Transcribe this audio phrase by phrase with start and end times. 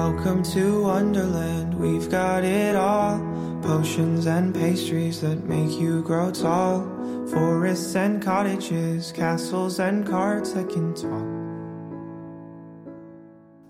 [0.00, 3.20] Welcome to Wonderland, we've got it all.
[3.60, 6.86] Potions and pastries that make you grow tall.
[7.26, 11.26] Forests and cottages, castles and cards that can talk.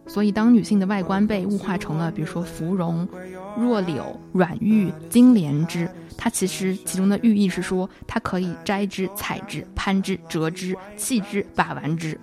[0.07, 3.09] 所以，当女性的外观被物化成了，比如说芙蓉、
[3.59, 12.17] 弱柳、软玉、金莲枝，它其实其中的寓意是说，它可以摘之、采之、攀之、折之、弃之、把玩之。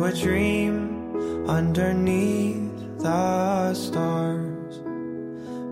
[0.00, 2.56] Through a dream underneath
[2.98, 4.80] the stars.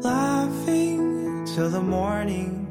[0.02, 2.66] Laughing till the morning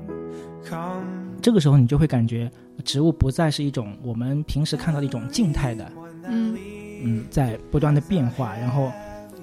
[0.64, 1.42] comes.
[1.42, 2.52] 这个时候你就会感觉
[2.84, 5.92] 植物不再是一种我们平时看到的一种静态的，
[6.28, 6.58] 嗯，
[7.04, 8.92] 嗯，在不断的变化，然后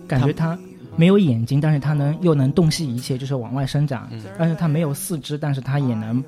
[0.06, 0.56] 感觉它
[0.96, 6.22] 没有眼睛，但是它能又能洞悉一切，就是往外生长；但是它没有四肢，但是它也能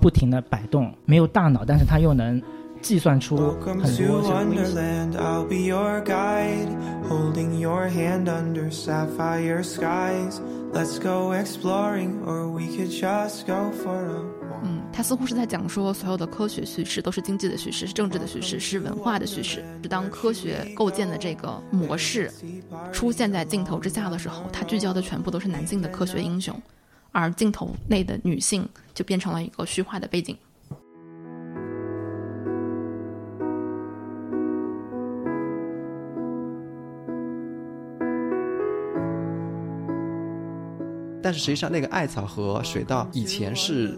[0.00, 2.40] 不停的摆动；没有大脑，但是它又能
[2.82, 6.68] 计算出很多像微细 Wonderland, I'll be your guide.
[7.08, 10.40] Holding your hand under sapphire skies.
[10.72, 14.62] Let's go exploring, or we could just go for a walk.
[14.64, 19.62] 嗯，他似乎是在讲说，所有的科学叙事都是经济的叙事，是政治的叙事，是文化的叙事。
[19.82, 22.32] 是当科学构建的这个模式
[22.90, 26.58] 出现在镜头之下的时候，它聚焦的全部都是男性的科学英雄，
[27.10, 30.34] 而镜头内的女性就变成了一个虚化的背景。
[41.22, 43.96] 但是实际上，那个艾草和水稻以前是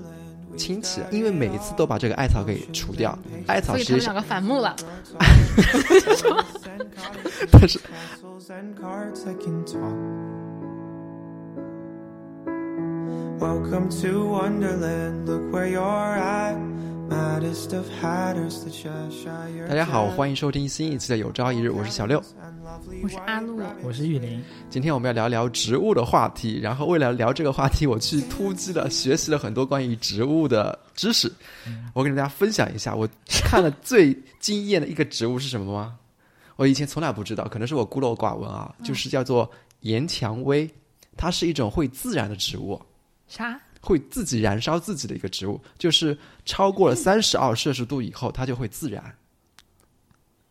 [0.56, 3.19] 亲戚，因为每一次都把这个艾草给除掉。
[3.47, 4.77] 艾草所以实两个反目了。
[7.50, 7.81] 但是
[17.10, 17.41] 大
[19.75, 22.22] 家好，欢迎收听新一期的有朝一日，我是小六。
[23.03, 31.31] 我是阿露，我是玉林，今天我们要聊聊植物的话题，然后为了聊这个话题，我去突击了学习了很多关于植物的知识。
[31.93, 35.97] 我跟大家分享一下，我看了最惊艳的一个植物是什么吗？
[36.56, 39.50] 我以前从来不知道，可能是我孤陋寡闻啊，就是叫做
[39.81, 40.70] 岩蔷薇，
[41.16, 42.81] 它是一种会自燃的植物。
[43.26, 43.60] 啥？
[43.84, 49.15] 会自己燃烧自己的一个植物，就是超过了三十二摄氏度以后，它就会自燃。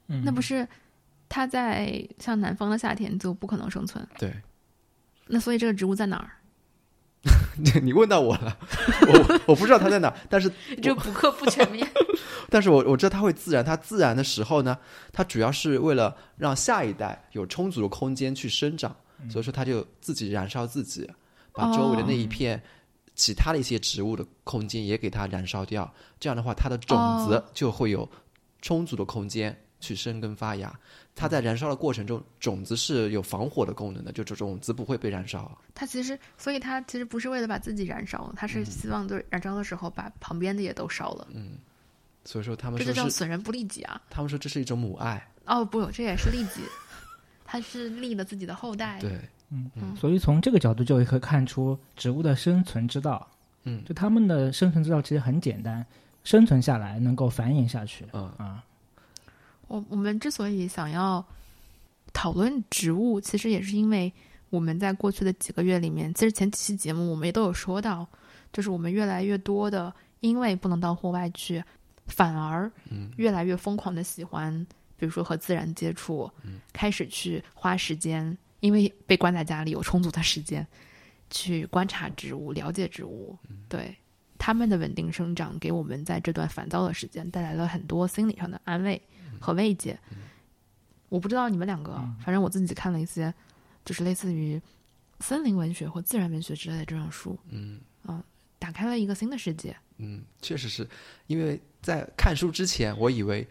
[0.08, 0.68] 嗯，那不是
[1.28, 4.06] 它在像南方的夏天就不可能生存。
[4.20, 4.32] 对，
[5.28, 6.30] 那所以这个植物在哪儿？
[7.82, 8.58] 你问到我了，
[9.08, 10.52] 我我不知道它在哪，但是
[10.84, 11.88] 这补课不全面。
[12.50, 13.64] 但是我我知道它会自燃。
[13.64, 14.78] 它自燃的时候呢，
[15.14, 18.94] 它主要是为了让下一代有充足的空间去生长，
[19.30, 21.10] 所以说它就自己燃烧自己，
[21.54, 22.62] 把周围的那一片
[23.16, 25.92] 其他的一些植物的空间也给它燃烧掉。
[26.20, 28.10] 这样的话，它的种子哦就会有
[28.62, 30.74] 充足的空间去生根发芽。
[31.16, 35.56] 它在燃烧的过程中，种子是有防火的功能的，就这种子不会被燃烧。
[35.76, 41.58] 它其实，所以它其实不是为了把自己燃烧，它是希望就是燃烧的时候把旁边的也都烧了，嗯
[42.26, 44.02] 所以说他们这说就是叫损人不利己啊！
[44.10, 45.22] 他们说这是一种母爱。
[45.46, 46.62] 哦，不，这也是利己，
[47.44, 48.98] 它是利了自己的后代。
[49.02, 49.20] 对，
[49.96, 53.28] 所以从这个角度就可以看出植物的生存之道。
[53.64, 53.84] 嗯。
[53.86, 55.86] 就他们的生存之道其实很简单，
[56.24, 58.06] 生存下来能够繁衍下去。
[58.14, 58.64] 嗯啊，
[59.68, 61.24] 我我们之所以想要
[62.12, 64.12] 讨论植物，其实也是因为
[64.50, 68.08] 我们在过去的几个月里面，其实前几期节目我们也都有说到，
[68.52, 71.64] 就是我们越来越多的因为不能到户外去，
[72.08, 73.10] 反而嗯。
[73.18, 74.54] 越来越疯狂的喜欢，
[74.98, 76.60] 比如说和自然接触，嗯。
[76.72, 80.66] 开始去花时间，因为被关在家里有充足的时间
[81.30, 83.94] 去观察植物、了解植物，嗯对。
[84.38, 89.02] 它们的稳定生长给我们在这段烦躁的时间带来了很多心理上的安慰
[89.40, 90.00] 和慰藉。
[91.10, 91.92] 我不知道你们两个，
[92.24, 93.34] 反正我自己看了一些，
[93.84, 94.62] 就是类似于
[95.20, 98.24] 森林文学或自然文学之类的这种书，嗯啊
[98.60, 99.76] 打开了一个新的世界。
[99.98, 100.88] 嗯，确实是
[101.28, 103.46] 因为在看书之前，我以为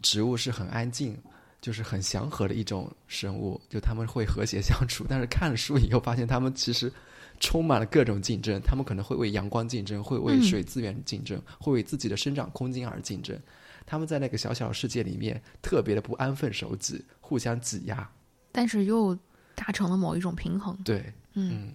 [0.00, 1.18] 植物是很安静，
[1.62, 5.06] 就是很祥和的一种生物，就他们会和谐相处。
[5.08, 6.92] 但是看了书以后，发现他们其实
[7.40, 13.38] 充满了各种竞争，他们可能会为阳光竞争，会为嗯水资源竞争，会为自己的生长空间而竞争。
[13.86, 18.06] 他们在那个小小的世界里面特别的不安分守己，互相挤压。
[18.50, 19.16] 但是又
[19.54, 20.76] 达成了某一种平衡。
[20.84, 20.98] 对，
[21.34, 21.72] 嗯嗯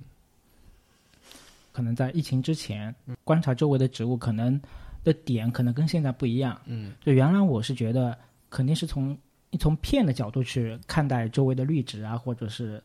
[1.72, 2.94] 可能在疫情之前，
[3.24, 4.60] 观察周围的植物，可能
[5.04, 6.60] 的点可能跟现在不一样。
[6.66, 8.18] 嗯就原来我是觉得，
[8.50, 9.18] 肯定是从
[9.60, 12.84] 从片的角度去看待周围的绿植啊，或者是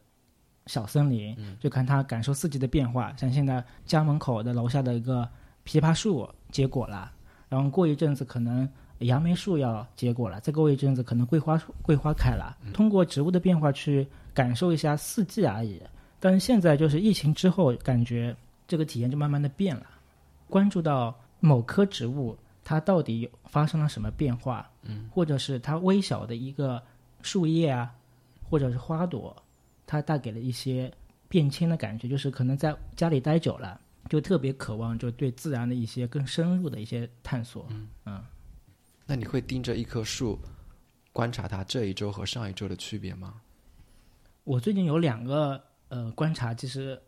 [0.67, 3.13] 小森林，就看它感受四季的变化。
[3.17, 5.29] 像现在家门口的楼下的一个
[5.67, 7.11] 枇杷树结果了，
[7.49, 8.69] 然后过一阵子可能
[9.01, 12.57] 杨梅树要结果了，再过一阵子可能桂花桂花开了。
[12.73, 15.83] 通过植物的变化去感受一下四季而已。
[16.21, 18.35] 但是现在就是疫情之后，感觉
[18.69, 19.87] 这个体验就慢慢的变了。
[20.49, 24.71] 关注到某棵植物，它到底有发生了什么变化？
[24.83, 26.83] 嗯，或者是它微小的一个
[27.23, 27.95] 树叶啊，
[28.49, 29.35] 或者是花朵，
[29.87, 30.93] 它带给了一些
[31.29, 32.09] 变迁的感觉。
[32.09, 37.67] 就是可能在家里待久了，就特别渴望就对自然的一些更深入的一些探索。
[37.71, 38.25] 嗯嗯。
[39.07, 40.39] 那你会盯着一棵树，
[41.13, 43.41] 观察它这一周和上一周的区别吗？
[44.45, 45.63] 我最近有两个。
[45.89, 46.99] 呃，观察其实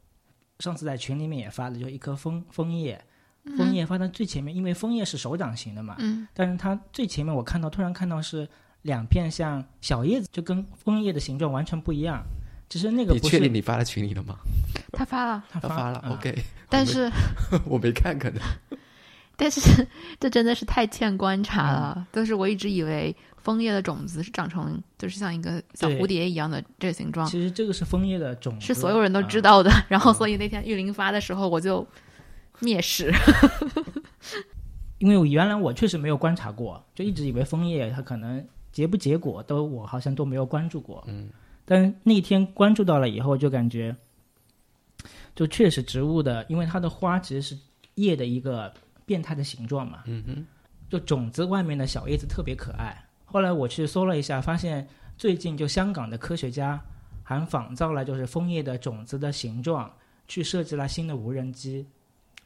[0.58, 3.02] 上次在群里面也发了，就一棵枫枫叶，
[3.56, 8.48] 枫叶发在最前面，因为枫叶是手掌型的嘛，嗯，但是它最前面我看到突然看到是
[8.82, 12.22] 两片像小叶子，就跟枫叶的形状完全不一样。
[12.68, 14.36] 只是那个你确定你发在群里了吗？
[14.92, 16.36] 他发了，他发了，OK。
[16.68, 17.10] 但是
[17.66, 18.40] 我没 看，可能。
[19.36, 19.86] 但是
[20.18, 23.14] 这真的是太欠观察了，但是我一直以为。
[23.44, 27.26] 枫叶的种子是长成，就是像一个小蝴蝶一样的这个形状。
[27.26, 29.70] 其实这个是枫叶的种子，是所有人都知道的。
[29.86, 31.86] 然后，所以那天玉林发的时候，我就
[32.60, 33.12] 蔑视。
[34.98, 41.04] 因为我原来我确实没有观察过，就一直以为枫叶它可能结不结果都我好像都没有关注过。
[41.06, 41.28] 嗯。
[41.64, 43.94] 但是那天关注到了以后，就感觉，
[45.34, 47.58] 就确实植物的，因为它的花其实是
[47.96, 48.72] 叶的一个
[49.04, 50.02] 变态的形状嘛。
[50.06, 50.46] 嗯哼。
[50.90, 53.04] 就种子外面的小叶子特别可爱。
[53.24, 54.86] 后来我去搜了一下，发现
[55.18, 56.80] 最近就香港的科学家
[57.24, 59.92] 还仿造了就是枫叶的种子的形状，
[60.28, 61.86] 去设计了新的无人机，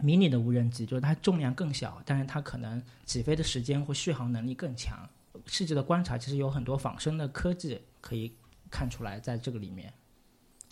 [0.01, 4.99] 迷你的无人机，就是它重量更小，但是它可能起飞的时间或续航能力更强。
[5.47, 8.33] 细致的观察，其实有很多仿生的科技可以
[8.71, 9.93] 看出来在这个里面。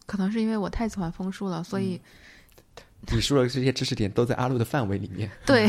[0.04, 2.00] 可能是因为我太喜欢枫树了，所以
[3.12, 5.30] 你说的这些知识点都在阿路的范围里面。
[5.46, 5.66] 对，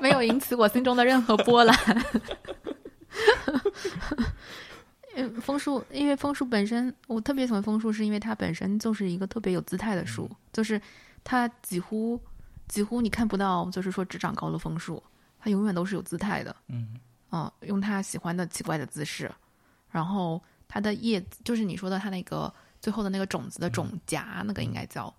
[0.00, 1.76] 没有引起我心中的任何波澜。
[5.16, 10.80] 嗯，枫树，因为枫树本身，我特别喜欢枫树，是因为它本身就是一个特别有姿态的树，就是
[11.24, 12.20] 它几乎
[12.70, 15.02] 几乎你看不到，就是说只长高的枫树，
[15.38, 16.56] 它永远都是有姿态的。
[16.68, 16.96] 嗯，
[17.28, 19.30] 啊，用它喜欢的奇怪的姿势，
[19.90, 22.50] 然后它的叶子，就是你说的它那个
[22.80, 25.14] 最后的那个种子的种荚，那个应该叫。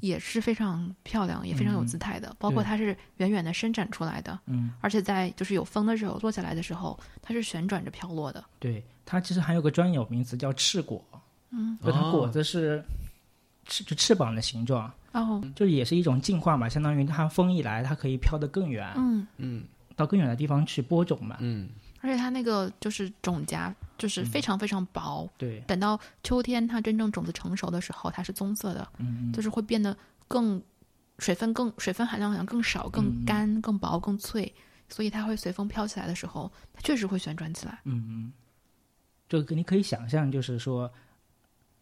[0.00, 2.34] 也是非常漂亮，也非常有姿态的。
[2.38, 8.42] 包括它是远远的伸展出来的，嗯，而且在就是有风的时候落下来的时候，它是旋转着飘落的。
[8.58, 11.04] 对，它其实还有个专有名词叫翅果，
[11.50, 12.82] 嗯，就它果子是
[13.66, 19.26] 翅就翅膀的形状，哦，就也是一种进化嘛，相当于它风一来，它可以飘得更远，嗯。
[19.38, 19.64] 嗯，
[19.96, 21.68] 到更远的地方去播种嘛，嗯。
[22.02, 25.28] 而且它那个就是种荚，就是非常非常薄。
[25.36, 29.94] 对，等到秋天它真正种子成熟的时候，它是棕色的，嗯，就是会变得
[30.26, 30.62] 更
[31.18, 34.50] 水分更水分含量好像更少、更干、更薄、更脆，
[34.88, 37.78] 所以它会随风飘起来的时候，它确实会旋转起来。
[37.84, 38.32] 嗯嗯，
[39.28, 40.90] 就你可以想象，就是说，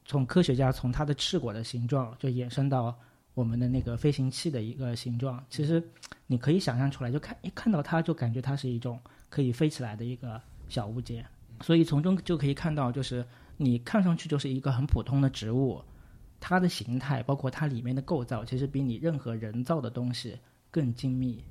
[0.04, 2.98] 从科学家从它的翅果的形状就延伸到
[3.38, 5.82] 我们的那个飞行器的一个形状，其实
[6.26, 8.98] 你可以想象出来，就看一看到它就感觉它是一种。
[9.30, 10.40] 可以飞起来的一个
[10.70, 11.22] 小物件，
[11.60, 13.22] 所以从中就可以看到，就是
[13.58, 15.84] 你看上去就是一个很普通的植物，
[16.40, 20.38] 它的形态包括它里面的构造，其实比你任何人造的东西
[20.70, 21.44] 更精密。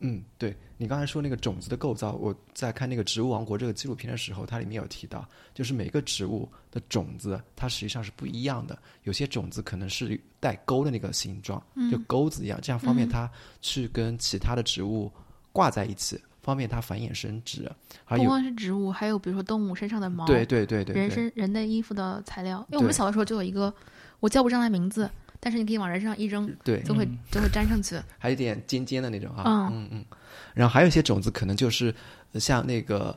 [0.00, 13.30] 嗯，对你刚才说那个种子的构造，我在看那个《植物王国》这个纪录片的时候，它里面有提到，就是每个植物的种子它实际上是不一样的，有些种子可能是带钩的那个形状，就钩子一样，这样方便它
[13.62, 15.10] 去跟其他的植物
[15.52, 16.20] 挂在一起。
[16.42, 17.68] 方便它繁衍生殖，
[18.06, 22.64] 不光是植物，还有比如说动物身上的毛，对对对对，人身人的衣服的材料。
[22.70, 23.74] 因为我们小的时候就有一个，
[24.20, 25.10] 我叫不上来名字，
[25.46, 30.04] 但是你可以往人身上一扔，对，就会就会粘上去， 还有点尖尖的那种啊，嗯嗯，
[30.54, 31.94] 然后还有一些种子可能就是
[32.34, 33.16] 像那个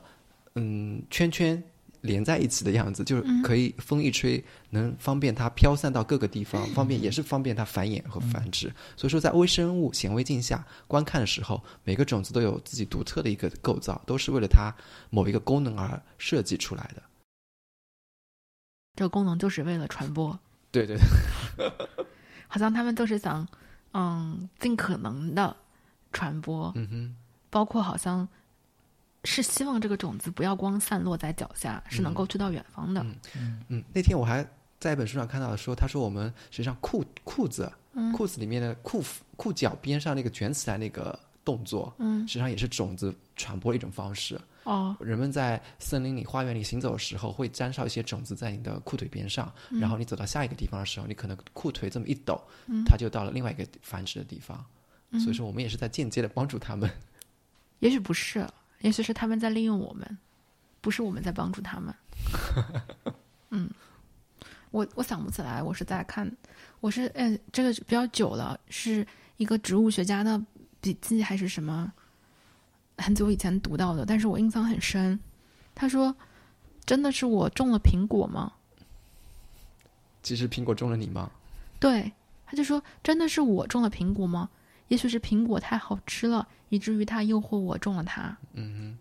[0.54, 1.60] 嗯圈圈。
[2.02, 8.74] 连在一起的样子，就是可以风一吹，能方便它飘散到各个地方，方便也是方便它繁衍和繁殖。
[8.96, 14.74] 所以说，在微生物显微镜下观看的时候，每个种子都有自己独特的一个构造，都是为了它
[15.10, 17.04] 某一个功能而设计出来的。
[18.96, 20.40] 这个功能就是为了传播。
[20.72, 20.96] 对对
[21.58, 21.70] 对，
[22.50, 23.48] 好像他们都是想，
[23.94, 25.56] 嗯，尽可能的
[26.12, 26.70] 传播。
[26.76, 27.16] 嗯哼，
[27.50, 28.28] 包括好像。
[29.26, 33.06] 是希望这个种子不要光散落在脚下，是能够去到远方的。
[33.36, 34.48] 嗯嗯，那天我还
[34.80, 37.70] 在一本书上看到说，他说我们实际上裤裤子
[38.16, 39.04] 裤子里面的裤
[39.36, 44.40] 裤脚边上那个卷起来那个动作，嗯，实际上也是种子传播的一种方式。
[44.66, 52.40] 哦，人们在森林里、花园里行走的时候，会沾上一些种子在你的裤腿边上，然后你走到下一个地方的时候，你可能裤腿这么一抖，
[52.86, 54.64] 它就到了另外一个繁殖的地方。
[55.14, 56.88] 所以说，我们也是在间接的帮助他们。
[57.80, 58.46] 也许不是。
[58.82, 60.18] 也许是他们在利用我们，
[60.82, 61.94] 不是我们在帮助他们。
[63.50, 63.70] 嗯，
[64.72, 66.32] 我我想不起来，我是在看，
[66.80, 69.06] 我是哎，这个比较久了，是
[69.38, 70.40] 一个植物学家的
[70.82, 71.92] 笔记还是什么？
[72.98, 75.20] 很久以前读到的，但是我印象很深。
[75.74, 76.14] 他说
[76.86, 78.52] ：“真的是我种了苹果吗？”
[80.22, 81.32] 其实苹果种了你吗？
[81.80, 82.12] 对，
[82.46, 84.50] 他就说：“真的是我种了苹果吗？
[84.90, 88.98] 也许是苹果太好吃了，以至于它诱惑我种了它。”嗯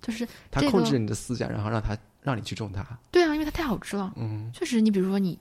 [0.00, 2.84] 就是，他这个控制你的思想，然后让他让你去种它。
[3.10, 4.12] 对啊，因为它太好吃了。
[4.16, 5.38] 嗯确实，你比如说你，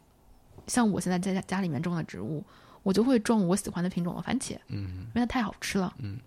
[0.65, 2.43] 像我现在在家家里面种的植物，
[2.83, 5.93] 我就会种我喜欢的品种的番茄，嗯因为它太好吃了。
[6.00, 6.19] 嗯，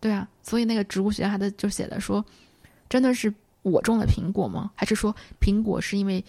[0.00, 2.24] 对啊，所以那个植物学家他的就写的说，
[2.88, 3.32] 真的是
[3.62, 4.70] 我种了苹果吗？
[4.74, 6.24] 还是说苹果是因为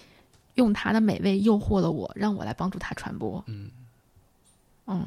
[0.55, 3.43] 用它的美味诱惑了我，让我来帮助它传播？
[3.47, 3.69] 嗯
[4.87, 5.05] 嗯，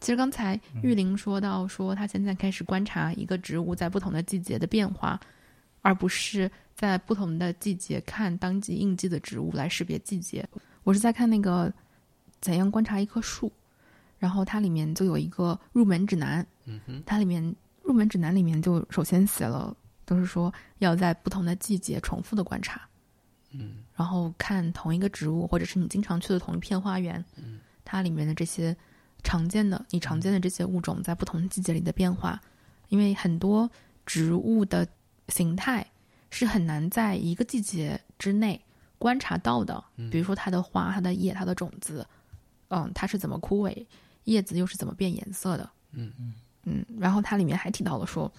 [0.00, 5.18] 其实刚才玉玲说到说，她现在开始观察一个植物在不同的季节的变化，
[5.80, 10.46] 而不是在不同的季节看当季应季的植物来识别季节。
[10.82, 11.72] 我是在看那个
[12.40, 13.50] 怎样观察一棵树，
[14.18, 22.80] 然后它里面就有一个入门指南，嗯哼，它里面入门指南里面就首先写了，都是说要在不同的季节重复的观察，
[23.50, 23.78] 嗯。
[23.94, 27.58] 然后看同一个植物，或者是你经常去的同一片花园，嗯。
[27.84, 28.76] 它里面的这些
[29.22, 32.40] 常见的、你常见的这些物种在不同季节里的变化，
[32.88, 33.70] 因为很多
[34.04, 34.86] 植物的
[35.28, 35.86] 形态
[36.30, 38.60] 是很难在一个季节之内
[38.98, 42.06] 观察到的，比如说它的花、它的叶、它的种子，
[42.68, 43.86] 嗯，它是怎么枯萎，
[44.24, 46.12] 叶子又是怎么变颜色的，嗯
[46.64, 48.32] 嗯，然后它里面还提到了说，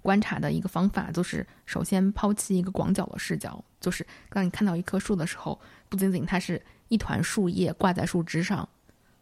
[0.00, 8.66] 观察的一个方法就是首先抛弃一个广角的视角，就是当你看到一棵树的时候，不仅仅它是一团树叶挂在树枝上，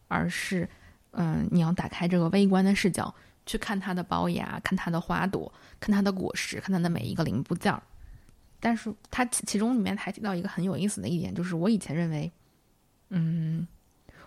[0.06, 0.68] 而是，
[1.10, 3.12] 嗯、你要打开这个微观的视角，
[3.44, 7.82] 去看它的包芽，看它的花朵，看它的果实，看它的每一个零部件儿。
[8.60, 12.30] 但是它其其中里面还提到一个很有意思的一点，就是我以前认为，
[13.10, 13.66] 嗯，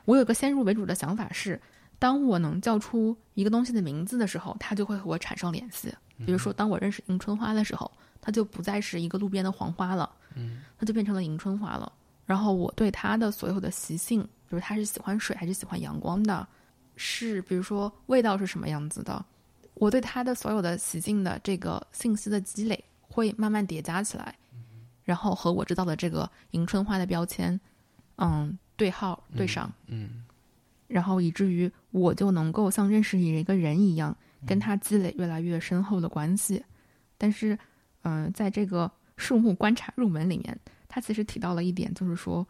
[0.06, 1.60] 我有个先入为主的想法是，
[2.00, 5.94] 当我能叫出一个东西的名字的时候，它就会和我产生联系。
[6.26, 7.92] 比如说，当我认识迎春花的时候，
[8.22, 11.92] 它就不再是一个路边的黄花了，嗯，它就变成了迎春花了。
[12.26, 16.48] 然后我对它的所有的习性，比如它是喜欢水还是喜欢阳光的，
[16.96, 19.26] 是比如说味道是什么样子的，
[19.74, 24.36] 我对它的所有的习性的这个信息的积累会慢慢叠加起来，
[25.04, 27.60] 然后和我知道的这个迎春花的标签，
[28.18, 29.72] 嗯，对号对上。
[29.86, 30.24] 嗯
[30.88, 36.62] 然后以至于我就能够像认识一个人一样，跟他积累越来越深厚的关系。
[37.18, 37.58] 但是，
[38.02, 40.60] 嗯、在这个树木观察入门里面，
[40.90, 42.46] 他其实提到了一点，就是说，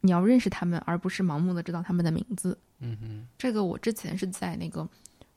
[0.00, 2.58] 你要认识他们，而不是盲目的知道他们的名字。
[2.80, 4.86] 嗯嗯这个我之前是在那个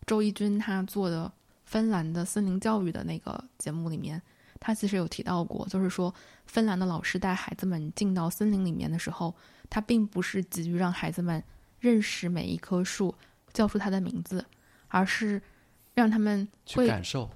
[0.06, 1.32] 周一军他做的
[1.64, 4.22] 芬兰的森林教育的那个节目里面，
[4.60, 6.14] 他其实有提到过，就是说
[6.48, 9.34] 芬兰的老师带孩子们进到森林里面的时候，
[9.70, 11.44] 他并不是急于让孩子们
[11.80, 13.14] 认识每一棵树，
[13.54, 14.44] 叫出它的名字，
[14.88, 15.42] 而是
[15.94, 17.30] 让他们去感受。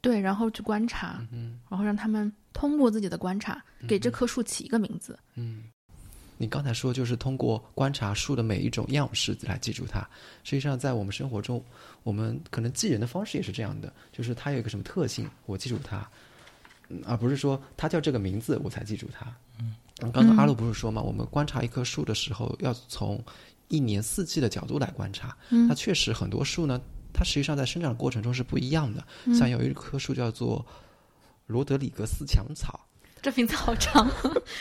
[0.00, 5.16] 对，然后去观察，嗯然后让他们通过自己的观察，给这棵树起一个名字。
[5.36, 5.62] 嗯，
[6.36, 10.00] 你刚才说就是通过观察树的每一种样式来记住它。
[10.42, 11.64] 实际上，在我们生活中，
[12.02, 16.04] 我们可能记人的方式也是这样的，就是它有一个什么特性，我记住它，
[16.88, 19.32] 嗯而不是说它叫这个名字我才记住它。
[20.02, 23.22] 嗯，刚刚阿路不是说嘛，我们观察一棵树的时候，要从
[23.68, 25.36] 一年四季的角度来观察。
[25.50, 26.80] 嗯它确实很多树呢，
[27.12, 29.04] 它实际上在生长过程中是不一样的。
[29.34, 30.64] 像有一棵树叫做
[31.46, 32.80] 罗德里格斯墙草，
[33.20, 34.10] 这名字好长，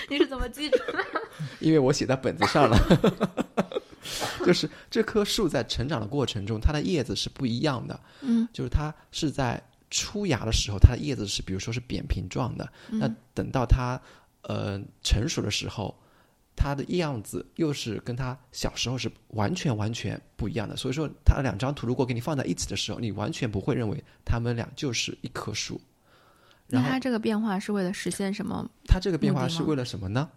[0.09, 1.05] 你是怎么记住的？
[1.59, 2.77] 因为我写在本子上了。
[4.45, 7.99] 就是这棵树在成长的过程中，它的叶子是不一样的。
[8.21, 12.67] 嗯，就是它是在出芽的时候，它的叶子是比如说是扁平状的。
[12.89, 14.01] 那等到它
[14.43, 15.95] 呃成熟的时候，
[16.55, 20.75] 它的样子又是跟它小时候是完全完全不一样的。
[20.75, 25.79] 所以说，它两张图如果给你放在一起的时候，你完全不会认为它们俩就是一棵树。
[26.67, 28.69] 然后那它这个变化是为了实现什么？
[28.85, 30.29] 它这个变化是为了什么呢？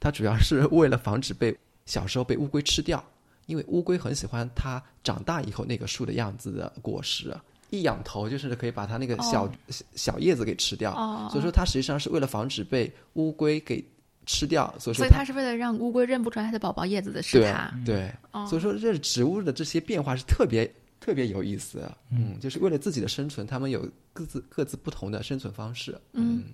[0.00, 1.56] 它主要是为了防止被
[1.86, 3.02] 小时候被乌龟吃掉，
[3.46, 7.34] 因为乌龟很喜欢它长大以后那个树的样子的果实，
[7.78, 10.92] 一仰头就是可以把它那个小、哦小小叶子给吃掉。
[10.92, 13.84] 哦所以说，它实际上是为了防止被乌龟给
[14.26, 17.74] 吃掉，所以说所以它是为了让乌龟认不出来它的宝宝叶子的是对它。
[17.84, 21.96] 对，哦所以说这植物的这些变化是特别特别有意思的。
[22.10, 25.98] 嗯，就是为了自己的生存，它们有各自各自不同的生存方式。
[26.12, 26.44] 嗯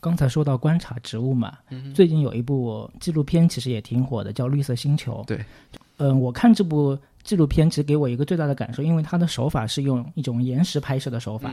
[0.00, 1.56] 刚才说到观察植物嘛，
[1.94, 5.22] 最近有一部纪录片其实也挺火的，叫《绿色星球》。
[5.26, 5.44] 对，
[5.98, 11.52] 嗯，我看这部纪录片只给我一个最大的感受，因为它的手法是用一种延时拍摄的手法，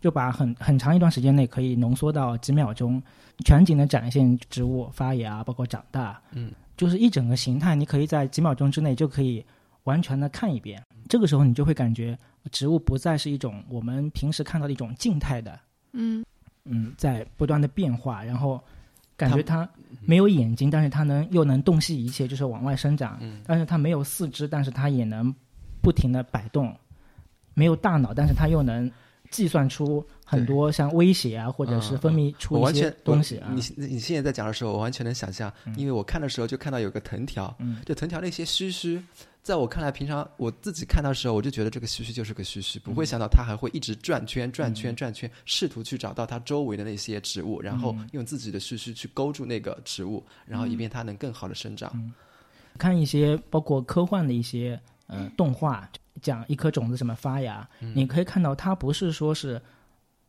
[0.00, 3.02] 就把很很长一段时间内可以浓缩到几秒钟，
[3.44, 9.44] 全景的展现植物发芽，包括长大，嗯，就是一整个形态，你可以在几秒钟之内就可以
[9.84, 10.82] 完全的看一遍。
[11.08, 12.18] 这个时候你就会感觉
[12.50, 15.58] 植物不再是一种我们平时看到的一种静态的，
[15.92, 16.24] 嗯。
[16.66, 18.58] 嗯，在不断的变化，然后
[19.18, 19.68] 感觉它
[20.06, 23.18] 没有眼睛，但是它能又能洞悉一切，就是往外生长。
[23.20, 25.34] 嗯但是它没有四肢，但是它也能
[25.80, 26.74] 不停的摆动。
[27.54, 28.90] 没有大脑，但是它又能
[29.30, 33.54] 计算出很多像威胁啊，或者是分泌出一些东西啊我。
[33.54, 39.00] 你你现在在讲的时候，我完全能想象，因为我看的时候就看到有个藤条，嗯就藤条那些须须，
[39.44, 51.94] 在我看来，平常我自己看到的时候，我就觉得这个须须就是个须须，不会想到它还会一直转圈、转圈、转圈，试图去找到它周围的那些植物，然后用自己的须须去勾住那个植物，然后以便它能更好的生长。
[52.78, 55.86] 看一些包括科幻的一些呃动画，
[56.22, 59.60] 讲一颗种子怎么发芽，你可以看到它不是说是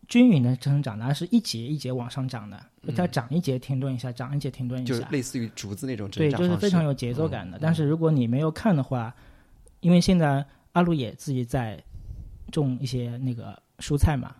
[0.08, 2.60] 均匀的生长的，而是一节一节往上长的，
[2.96, 7.58] 它长一节停顿一下，长一节停顿一下，就类似于竹子那种对，就是非常有节奏感的。
[7.62, 9.14] 但是如果你没有看的话，
[9.80, 11.82] 因为现在阿鲁也自己在
[12.52, 14.36] 种一些那个蔬菜嘛，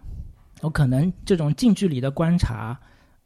[0.62, 2.80] 我可能这种近距离的观察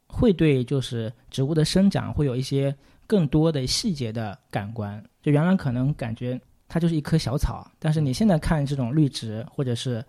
[0.06, 2.74] 会对就是植物的生长会有一些
[3.06, 5.02] 更多的细节的感官。
[5.22, 10.02] 就原来可能感觉它就是一棵小草，但是你现在看这种绿植或者是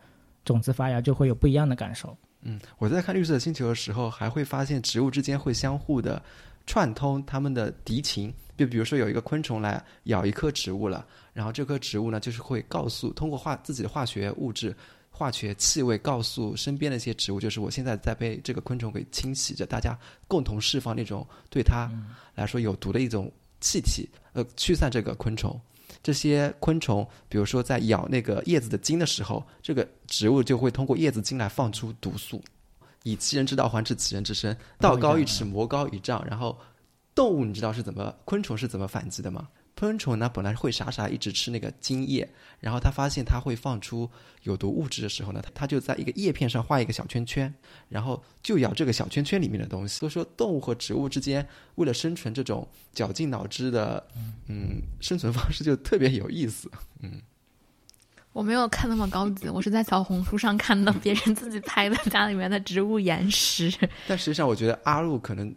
[0.45, 2.15] 种子发芽，就会有不一样的感受。
[2.41, 6.21] 嗯，我在看绿色星球的时候，还会发现植物之间会相互的
[6.65, 8.33] 串通它们的敌情。
[8.57, 14.75] 就比如说有一个昆虫来咬一棵植物了，然后这棵植物呢，就是会告诉通过化自己的化学物质、
[15.09, 21.89] 化学气味告诉身边的一些植物，就是我现在在被这个昆虫给侵袭着，大家共同释放那种对它
[22.35, 25.59] 来说有毒的一种气体，呃，驱散这个昆虫。
[26.03, 32.41] 这些昆虫，比如说在咬那个叶子的茎的时候，这个植物就会通过叶子茎来放出毒素，
[33.03, 36.25] 以其人之道还治其人之身，道高一尺，魔高一丈。
[36.27, 36.57] 然后，
[37.13, 39.49] 动物你知道是怎么，昆虫是怎么反击的吗？
[39.81, 44.07] 昆虫呢，本来会傻傻一直吃那个茎叶，然后它发现它会放出
[44.43, 47.51] 有毒物质的时候呢，它就在一个叶片上画一个小圈圈，
[47.89, 49.97] 然后就咬这个小圈圈里面的东西。
[49.97, 51.43] 所以说，动物和植物之间
[51.77, 54.05] 为了生存，这种绞尽脑汁的
[54.47, 56.69] 嗯生存方式就特别有意思。
[56.99, 57.19] 嗯
[58.33, 63.73] 我没有看那么高级，我是在小红书上看到别人自己拍的家里面的植物岩石。
[64.07, 65.51] 但实际上，我觉得阿路可能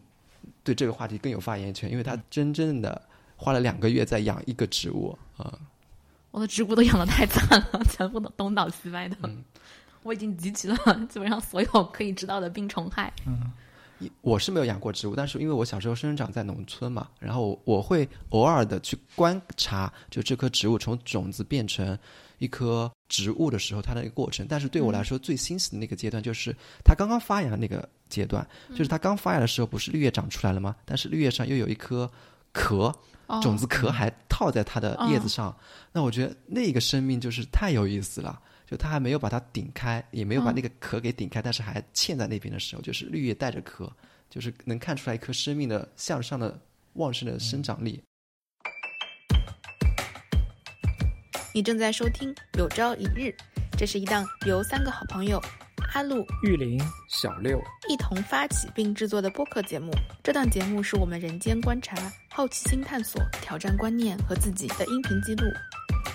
[0.63, 3.01] 对这个话题更有发言权，因为他真正的
[3.45, 5.53] 花了两个月在养一个植物啊、
[6.31, 9.17] 我的植物都养的太惨了，全部都东倒西歪的。
[10.03, 10.77] 我已经集齐了
[11.11, 13.13] 基本上所有可以知道的病虫害。
[13.27, 13.53] 嗯
[14.21, 21.97] 我是没有养过植物，但是因为我小时候生长在农村嘛，然后我会偶尔的去观察，就这棵植物从种子变成
[22.39, 24.47] 一棵植物的时候，它的一个过程。
[24.49, 26.55] 但是对我来说，最欣喜的那个阶段就是
[26.85, 30.77] 它刚刚发芽的那个阶段，就是它刚发芽的时候，不是绿叶长出来了吗？
[30.85, 32.11] 但是绿叶上又有一颗
[32.53, 32.97] 壳，哦
[33.43, 35.57] 种子壳还套在它的叶子上。
[35.93, 38.41] 那我觉得那个生命就是太有意思了。
[38.67, 43.93] 就它还没有把它顶开，也没有把那个壳给顶开，但是还嵌在那边的时候，就是绿叶带着壳，
[44.31, 46.59] 就是能看出来一颗生命的向上的
[46.95, 48.03] 旺盛的生长力。
[51.53, 53.29] 你正在收听《有朝一日》，
[53.77, 55.39] 这是一档由三个好朋友
[55.93, 59.93] 阿路、玉林小六，一同发起并制作的播客节目。
[60.23, 61.97] 这档节目是我们人间观察、
[62.31, 65.45] 好奇心探索、挑战观念和自己的音频记录。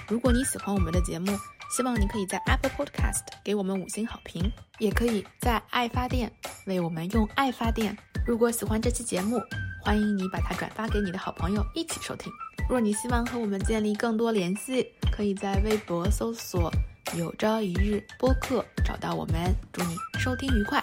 [0.08, 1.32] 如果你喜欢我们的节目，
[1.76, 6.32] 希望你可以在 Apple Podcast 给我们五星好评，也可以在爱发电
[6.66, 7.96] 为我们用爱发电。
[8.26, 9.40] 如果喜欢这期节目，
[9.84, 12.32] 欢迎你把它转发给你的好朋友一起收听。
[12.68, 16.72] 若你希望和我们建立更多联系，可以在微博搜索
[17.18, 19.54] “有朝一日播客”找到我们。
[19.74, 20.80] 祝你收听愉快！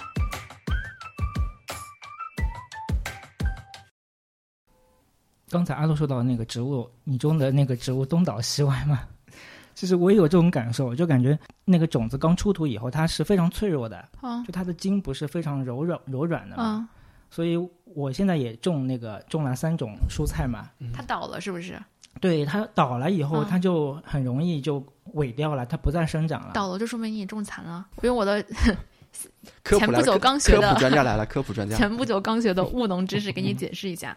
[5.49, 9.03] 刚才阿洛说到那个植物，你种的那个植物东倒西歪嘛，
[9.75, 16.89] 其实我也有这种感受，就感觉那个种子刚出土以后，它是非常脆弱的，啊就它的茎不是非常柔软柔软的嘛，啊，
[17.31, 21.81] 所以我现在也种那个种了三种蔬菜嘛，它倒了是不是？
[22.21, 26.51] 对它倒了以后，嗯它就很容易就萎掉了，它不再生长了。
[26.55, 27.87] 倒了就说明你种残了。
[28.03, 28.43] 因为我的
[29.65, 31.75] 前不久科科刚学的普专家来了，科普专家。
[31.79, 34.17] 前不久刚学的 务农知识，给你解释一下。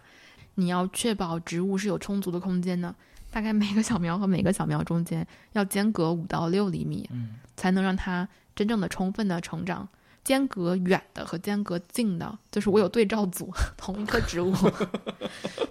[0.56, 2.94] 你要确保植物是有充足的空间的，
[3.32, 9.88] 大概每个小苗和每个小苗中间要间隔五到六厘米，嗯，才能让它真正的充分的成长。
[10.22, 14.54] 间隔远的和间隔近的，就是我有对照组，同一棵植物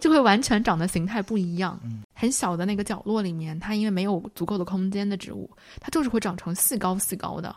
[0.00, 1.78] 就会完全长得形态不一样。
[2.20, 5.48] 很小的那个角落里面，它因为没有足够的空间的植物，
[5.80, 7.54] 它就是会长成细高细高的。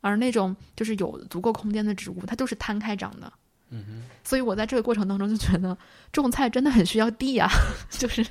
[0.00, 3.32] 而那种就是有足够空间的植物，它就是摊开长的。
[3.70, 4.02] 嗯哼。
[4.24, 5.78] 所以我在这个过程当中就觉得
[6.10, 7.48] 种菜真的很需要地啊，
[7.90, 8.26] 就是。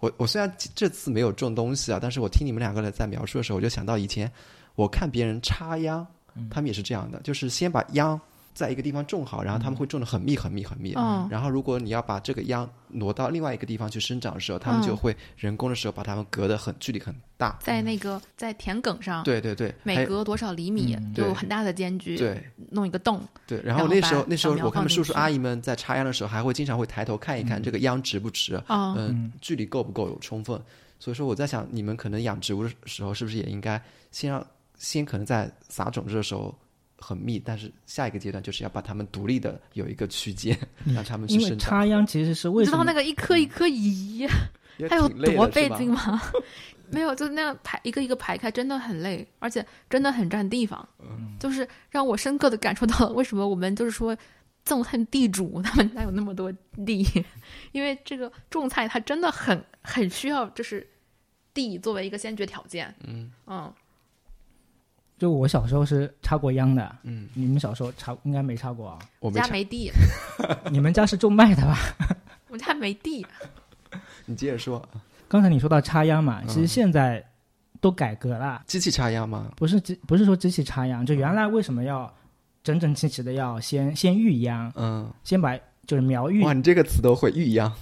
[0.00, 4.30] 我我虽然这次没有种东西啊，但是我听你们两个人在描述的时候，我就想到以前
[4.74, 6.06] 我看别人插秧，
[6.50, 8.20] 他们也是这样的，就是先把秧。
[8.56, 10.94] 在一个地方种好，然后他们会种的很密很密很密。
[10.96, 11.28] 嗯。
[11.30, 17.58] 然后如果你要把这个秧挪到另外一个地方去生长的时候，他们就会人工的时候把它们隔得很距离很大。
[17.60, 19.22] 在那个在田埂上。
[19.24, 19.74] 对对对。
[19.82, 22.16] 每隔多少厘米有很大的间距。
[22.16, 22.42] 对。
[22.70, 23.20] 弄一个洞。
[23.46, 23.60] 对。
[23.62, 28.58] 然后那时候那时候我看叔叔阿姨们在插秧的时候，还会经常会抬头看一看这个秧直不直。
[28.68, 29.30] 嗯。
[29.42, 30.58] 距离够不够有充分？
[30.98, 33.78] 所以说我在想，你们可能养植物的时候，是不是也应该
[34.10, 34.42] 先让
[34.78, 36.56] 先可能在撒种子的时候。
[36.98, 41.58] 很密，但是下一个阶段就是要把它们独立的有一个区间，让它们去生长。
[41.58, 42.72] 插秧其实是为什么？
[42.72, 44.26] 知道那个一颗一颗移，
[44.88, 46.20] 它有多费劲吗？
[46.90, 50.88] 没有，就那样排一个一个排开，真的很累，而且真的很占地方。
[51.00, 54.16] 嗯，就是让我深刻的感受到了为什么我们就是说
[54.64, 56.52] 憎恨地主，他们家有那么多
[56.86, 57.04] 地，
[57.72, 60.88] 因为这个种菜它真的很很需要，就是
[61.52, 62.94] 地作为一个先决条件。
[63.04, 63.72] 嗯嗯。
[65.18, 68.98] 就我小时候是插过秧的，嗯，你们小时候插应该没插过啊？
[69.20, 69.90] 我们家没地，
[70.70, 71.78] 你们家是种麦的吧？
[72.48, 73.26] 我们家没地。
[74.26, 74.86] 你接着说。
[75.28, 77.24] 刚才你说到插秧嘛，其实现在
[77.80, 79.50] 都改革了，机器插秧吗？
[79.56, 82.12] 不是机，不是说机器插秧，就原来为什么要
[82.62, 84.70] 整整齐齐的要先先育秧？
[84.76, 86.44] 嗯，先把就是苗育。
[86.44, 87.72] 哇，你这个词都会育秧，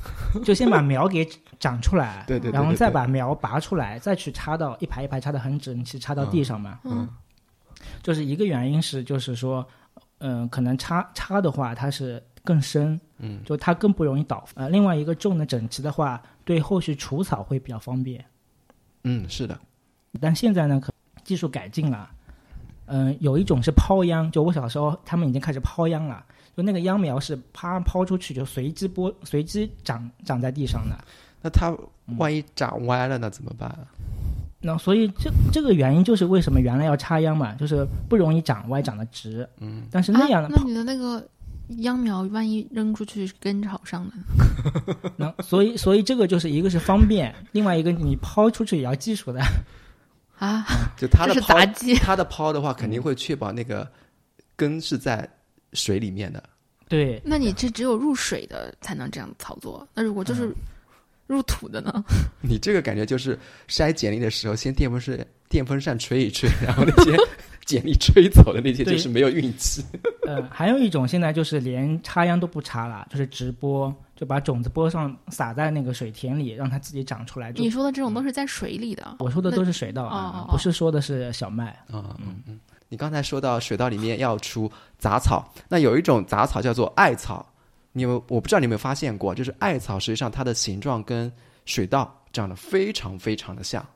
[0.45, 7.09] 就先把苗给长出来，对对，然后再把苗拔出来，再去插到一排一排插的很整齐，插到地上嘛，嗯。
[8.03, 9.67] 就是一个原因是，就是说，
[10.19, 14.45] 嗯，可能插插的话，它是更深，嗯，就它更不容易倒。
[14.55, 18.25] 呃，另外一个种的整齐的话，对后续除草会比较方便。
[19.03, 19.59] 嗯，是的。
[20.21, 20.93] 但现在呢，可
[21.25, 22.11] 技术改进了，
[22.87, 26.25] 嗯，有一种是抛秧，就我小时候他们已经开始抛秧了，
[26.57, 30.97] 就那个秧苗是啪抛出去，就随机播随机长长在地上的。
[31.43, 31.77] 那它
[32.17, 33.77] 万一长歪了，那怎么办？
[34.67, 39.47] 那所以这这个原因就是为什么原来要插秧嘛，就是不容易长歪长得直。
[39.61, 41.23] 嗯，但是那样的，那你的那个
[41.81, 44.13] 秧苗万一扔出去根朝上呢？
[45.17, 49.43] 那所以所以这个就是一个是方便，另外一个你抛出去也要技术的
[50.39, 50.65] 啊。
[50.97, 51.55] 就它的抛，
[52.01, 53.87] 它的抛的话肯定会确保那个
[54.57, 55.29] 根是在
[55.75, 56.43] 水里面的。
[56.89, 59.87] 对，那你这只有入水的才能这样操作。
[59.93, 60.51] 那如果就是。
[61.27, 62.05] 入土的呢？
[62.43, 67.17] 你这个感觉就是筛简历的时候，先电风扇电风扇吹一吹， 然后那些
[67.65, 69.85] 简历吹走的那些就是没有运气。
[70.27, 77.53] 呃，还有一种现在就是连插秧都不插了，就是直播，就把种子播上，撒在那个水田里，让它自己长出来。
[77.53, 82.17] 你说的这种都是在水里的，我说的都是水稻啊，不是说的是小麦啊。
[82.21, 82.59] 嗯嗯，
[82.89, 87.47] 你刚才说到水稻里面要出杂草，那有一种杂草叫做艾草。
[87.97, 91.33] 你有我不知道你有没有发现过，就是艾草实际上它的形状跟
[91.65, 93.87] 水稻长得非常非常的像。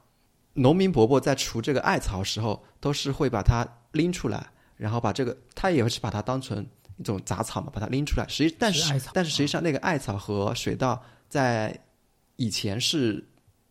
[0.55, 6.65] 农民伯伯在除这个艾草时候，都是会把它拎出来，然后把这个他也是把它当成
[6.97, 8.27] 一种杂草嘛，把它拎出来。
[8.29, 11.77] 实际但是但是实际上那个艾草和水稻在
[12.37, 13.27] 以前是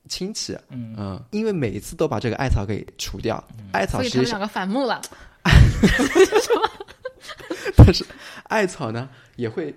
[0.10, 5.02] 亲戚，嗯嗯，因为每一次都把这个艾草给除掉，艾草实际上两个反目了。
[7.78, 8.06] 但是
[8.44, 9.74] 艾草呢也会。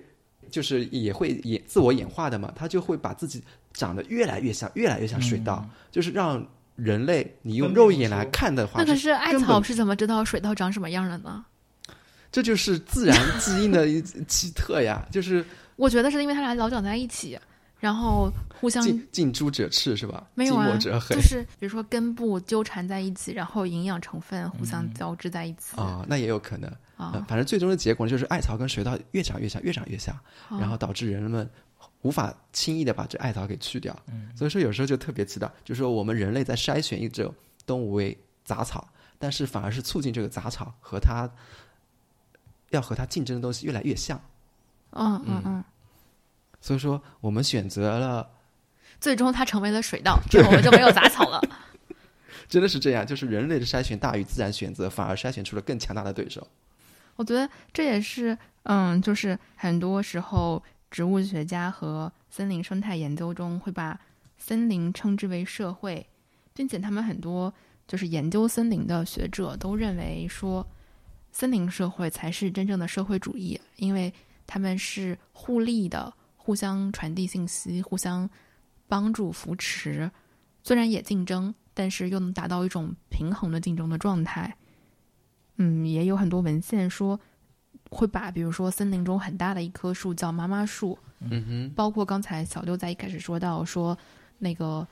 [0.51, 11.45] 就是也会演自我演化的嘛，它就会把自己长得越来越像，越来越像水稻，就是让人类你用肉眼来看的话，那可是艾草是怎么知道水稻长什么样的呢？
[12.33, 15.05] 这就是自然基因的一 奇特呀！
[15.11, 15.45] 就是
[15.77, 17.39] 我觉得是因为它俩老长在一起，
[17.81, 20.25] 然后互相近朱者赤是吧？
[20.35, 26.71] 没有啊，就是比如说根部纠缠在一起，然后营养成分互相交织在一起啊，那也有可能。
[26.97, 30.15] 啊，反正最终的结果，就是艾草跟水稻越长越像，越长越像，
[30.51, 31.49] 然后导致人们
[32.03, 33.99] 无法轻易的把这艾草给去掉。
[34.13, 38.15] 嗯，所以说有时候就特别奇怪，就是说我们人类在筛选一种动物为
[38.45, 38.87] 杂草，
[39.19, 41.27] 但是反而是促进这个杂草和它
[42.69, 44.21] 要和它竞争的东西越来越像。
[44.91, 45.65] 嗯嗯嗯。
[46.61, 48.31] 所以说我们选择了，
[49.01, 51.41] 最终它成为了水稻，之后我们就没有杂草了。
[52.49, 56.47] 真的是这样，就是人类的筛选大于自然选择，反而筛选出了更强大的对手。
[57.17, 63.99] 我觉得这也是，嗯，就是很多时候植物学家和森林生态研究中会把
[64.37, 66.05] 森林称之为社会，
[66.53, 67.53] 并且他们很多
[67.87, 70.67] 就是研究森林的学者都认为说，
[71.31, 74.13] 森林社会才是真正的社会主义，因为
[74.47, 76.13] 他们是互利的，
[76.51, 78.29] 互相传递信息，互相
[78.89, 80.11] 帮助扶持，
[80.65, 84.57] 虽然也竞争，但是又能达到一种平衡的竞争的状态。
[85.59, 87.21] 嗯，也有很多文献说
[87.89, 93.97] 会把，比如说森林中很大的一棵树叫妈妈树，嗯哼，包括刚才小六在一开始说到说
[94.41, 94.85] 那个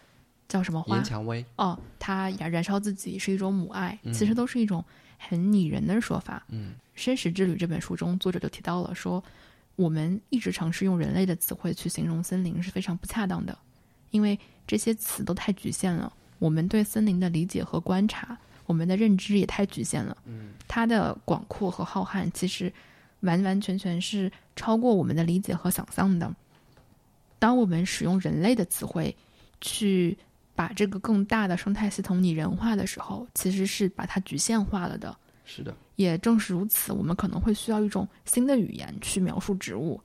[0.47, 0.95] 叫什么花？
[0.95, 4.13] 岩蔷薇，哦，它燃燃烧自己是一种母爱，嗯。
[4.13, 4.85] 其实都是一种
[5.19, 6.41] 很拟人的说法。
[6.51, 9.21] 嗯《生死之旅》这本书中，作者就提到了说，
[9.79, 13.57] 我们一直尝试用人类的词汇去形容森林是非常不恰当的，
[14.11, 14.37] 因为
[14.67, 16.13] 这些词都太局限了。
[16.41, 18.37] 我们对森林的理解和观察，
[18.67, 20.17] 我们的认知也太局限了。
[20.27, 22.73] 嗯它的广阔和浩瀚，其实
[23.21, 26.35] 完完全全是超过我们的理解和想象的。
[27.39, 29.17] 当我们使用人类的词汇
[29.61, 30.19] 去
[30.57, 35.17] 把这个更大的生态系统拟人化的时候，其实是把它局限化了的。
[35.51, 39.99] 是的，也正是如此，我们可能会需要一种新的语言去描述植物，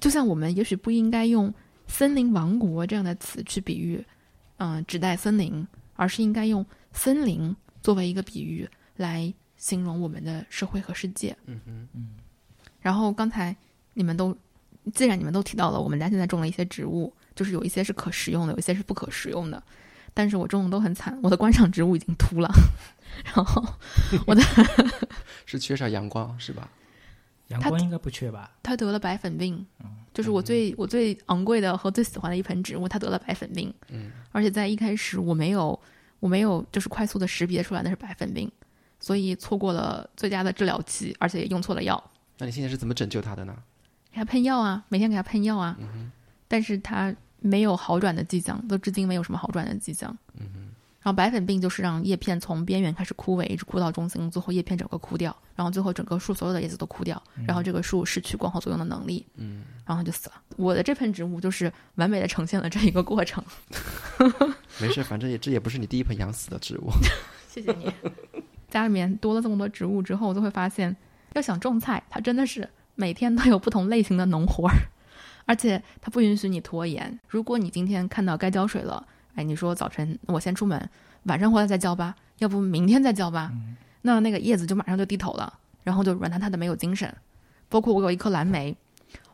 [0.00, 1.52] 就像我们也许不应该用
[1.86, 4.02] “森林王国”这样的词去比喻，
[4.56, 5.66] 嗯、指代森林，
[5.96, 8.66] 而是应该用“森林”作为一个比喻
[8.96, 11.36] 来形容我们的社会和世界。
[11.44, 12.14] 嗯嗯嗯，
[12.80, 13.54] 然后刚才
[13.92, 14.34] 你们都，
[14.94, 19.62] 既然你们都提到了，我们家现在种了一些植物，就是有一些是可食用的，有一些是不可食用的。
[20.14, 22.50] 但是我种的都很惨，我的观赏植物已经秃了，
[23.24, 23.62] 然后
[24.26, 24.42] 我的
[25.46, 26.68] 是缺少阳光是吧？
[27.48, 28.50] 阳光应该不缺吧？
[28.62, 29.66] 它得了白粉病，
[30.14, 35.78] 就是我最我最昂贵的和最喜欢的一盆植物，它得了白粉病，嗯，而且在一开始我没有
[36.20, 38.50] 我没有就是快速的识别出来那是白粉病，
[39.00, 42.00] 所以错过了最佳的治疗期，而且也用错了药，
[42.38, 43.54] 那你现在是怎么拯救它的呢？
[44.12, 45.76] 给它喷药啊，每天给它喷药啊，
[46.46, 50.16] 但是它没有好转的迹象，都至今没有什么好转的迹象。
[50.38, 50.68] 嗯
[51.02, 60.34] 然后白粉病就是让叶片从边缘开始枯萎，一直枯到中心，最后叶片整个枯掉，然后最后整个树所有的叶子都枯掉，然后这个树失去光合作用的能力，嗯，然后它就死了。
[60.58, 63.42] 我的这盆植物就是完美的呈现了这一个过程。
[64.78, 66.90] 没事，反正也这也不是你第一盆养死的植物。
[67.48, 67.90] 谢谢你。
[68.68, 70.94] 家里面多了这么多植物之后，我就会发现，
[71.32, 74.76] 要想种菜，它真的是每天都有不同类型的农活儿，
[75.50, 77.18] 而且它不允许你拖延。
[77.26, 80.88] 如果你今天看到该浇水了，哎，你说早晨我先出门，
[81.24, 83.50] 晚上回来再浇吧，要不明天再浇吧，
[84.02, 87.12] 那那个叶子就马上就低头了，然后就软塌塌的没有精神。
[87.68, 88.76] 包括我有一颗蓝莓，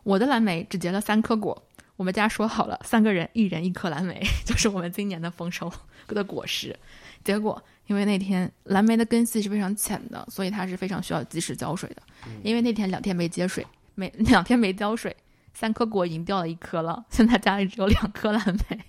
[0.01, 1.61] 我的蓝莓只结了三颗果。
[1.97, 5.71] 我们家说好了，三个人一人一颗蓝莓， 就是我们今年的丰收
[6.07, 6.75] 的果实。
[7.23, 12.01] 结果因为那天蓝莓的根系是非常浅的，所以它是非常需要及时浇水的。
[12.41, 15.15] 因为那天两天没接水，没两天没浇水，
[15.57, 18.79] 三颗果已经掉了一颗了，现在家里只有两颗蓝莓。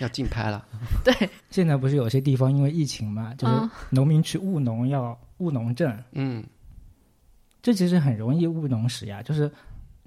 [0.00, 0.66] 要竞拍了，
[1.04, 6.44] 对，现在不是有些地方因为疫情嘛，就是嗯农民去务农要务农证，嗯，
[7.62, 9.22] 这其实很容易务农时呀。
[9.22, 9.48] 就是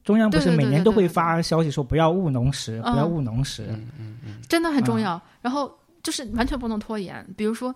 [0.04, 3.67] 中央不是每年都会发消息说不要务农时，嗯不要务农时。
[3.69, 5.21] 嗯嗯嗯，真的很重要。
[5.41, 7.26] 然后就是完全不能拖延。
[7.38, 7.74] 比如说，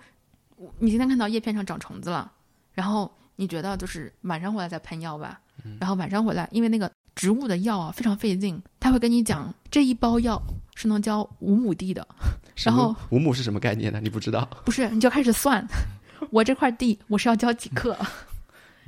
[0.79, 2.29] 你今天看到叶片上长虫子了，
[2.73, 5.39] 然后你觉得就是晚上回来再喷药吧。
[5.79, 10.41] 然后晚上回来，因为那个植物的药啊非常费劲，他会跟你讲这一包药
[10.75, 12.05] 是能浇五亩地的，
[12.63, 13.99] 然后五亩是什么概念呢？
[14.01, 14.45] 你不知道？
[14.65, 15.65] 不是你就开始算，
[16.29, 17.97] 我这块地我是要浇几克，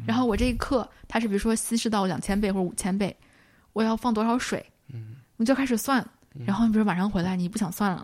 [0.05, 3.15] 然后我这一克它是比如说稀释到两千倍或者五千倍，
[3.73, 5.15] 我要放多少水，嗯。
[5.37, 6.05] 你就开始算。
[6.45, 8.03] 然后你比如晚上回来你不想算了，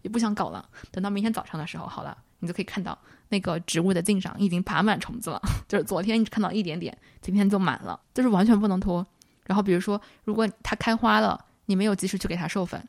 [0.00, 9.06] 也不想搞了，等到明天早上的时候，好了，你就可以看到那个植物的茎上已经爬满虫子了， 就是昨天你只看到一点点，今天就满了，就是完全不能拖。
[9.48, 12.80] 然后比如说，如果它开花了，你没有及时去给它授粉，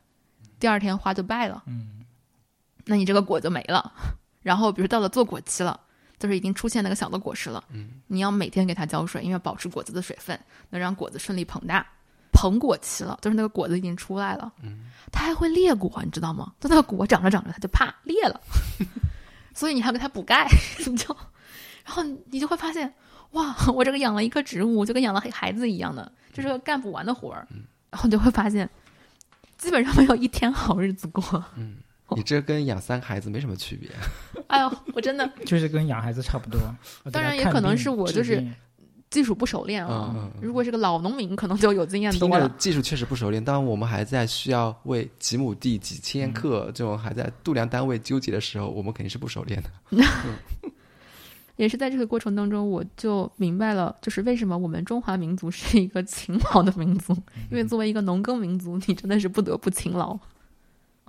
[0.60, 2.04] 第二天花就败了，嗯，
[2.84, 3.92] 那你这个果就没了。
[4.42, 5.80] 然后比如到了做果期了，
[6.18, 11.84] 就是已经出现那个小的果实了，嗯，你要每天给它浇水，因为要保持果子的水分，能让果子顺利膨大。
[12.32, 16.52] 膨果期了，就是那个果子已经出来了，嗯，它还会裂果，你知道吗？
[16.60, 18.40] 就那个果长着长着，它就啪裂了，
[19.52, 20.46] 所以你还要给它补钙，
[20.86, 21.14] 你就，
[21.84, 22.94] 然后你就会发现，
[23.32, 27.46] 哇， 我这个养了一棵植物，就跟养了孩子一样的，这是个干不完的活儿，
[27.90, 28.68] 然后你就会发现，
[29.58, 31.44] 基本上没有一天好日子过。
[31.56, 31.76] 嗯
[32.16, 33.88] 你这跟养三个孩子没什么区别。
[34.48, 36.60] 哎呦，我真的 就是跟养孩子差不多。
[37.12, 38.44] 当然也可能是我就是
[39.10, 40.10] 技术不熟练啊。
[40.12, 42.52] 嗯嗯嗯如果是个老农民，可能就有经验听着多了。
[42.58, 49.70] 技术确实不熟练，当我们还在需要为几亩地、几千克这种还在度量单位纠结的时候，我们肯定是不熟练的。
[51.60, 57.12] 也是在这个过程当中，我就明白了，就是为什么我们中华民族是一个勤劳的民族。
[57.50, 60.18] 因为作为一个农耕民族，你真的是不得不勤劳。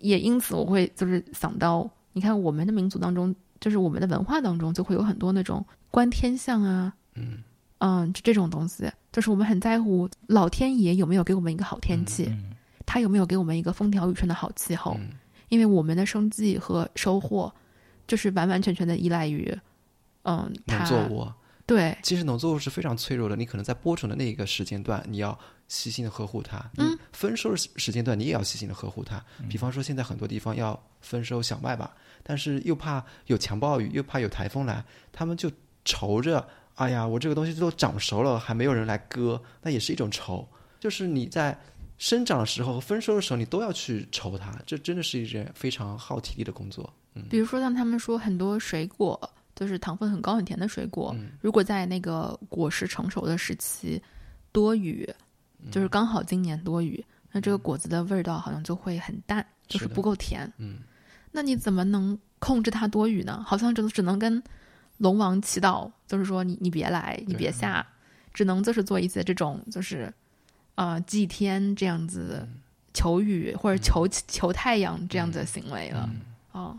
[0.02, 7.38] 也因此，我会就是想到，你看我们的民族当中，就是我们的文化当中，就会有很多那种观天象啊，嗯
[7.78, 12.52] 嗯，这这种东西，就是我们很在乎老天爷有没有给我们一个好天气，嗯
[12.86, 14.98] 他有没有给我们一个风调雨顺的好气候。
[15.00, 15.12] 嗯
[15.48, 17.54] 因为我们的生计和收获，
[18.08, 19.54] 就是完完全全的依赖于，
[20.24, 21.32] 嗯，农作物，
[21.66, 29.24] 对，其实农作物是非常脆弱的，你可能在播种的那一个时间段，你要细心的呵护它；嗯丰收的时时间段，你也要细心的呵护它。
[29.50, 35.50] 比方说，现在很多地方要丰收小麦吧，但是又怕有强暴雨，又怕有台风来，他们就
[35.86, 40.48] 愁着，哎呀，我这个东西都长熟了，还没有人来割，那也是一种愁。
[40.80, 41.58] 就是你在
[41.98, 46.92] 生长的时候和丰收的时候，你都要去愁它，这真的是一件非常耗体力的工作。
[47.16, 49.20] 嗯比如说像他们说很多水果，
[49.62, 51.30] 就是糖分很高很甜的水果，嗯。
[51.39, 54.02] 如果在那个果实成熟的时期
[54.52, 55.08] 多雨，
[55.69, 60.52] 就是刚好今年多雨，那这个果子的味道好像就会很淡，就是不够甜。
[60.58, 60.80] 嗯，
[61.32, 63.43] 那你怎么能控制它多雨呢？
[63.45, 64.41] 好像只只能跟
[64.97, 67.86] 龙王祈祷，就是说你你别来，你别下，
[68.34, 70.12] 只能就是做一些这种就是
[70.74, 72.47] 呃祭天这样子
[72.95, 76.10] 求雨或者求求太阳这样子的行为了。
[76.52, 76.76] 哦，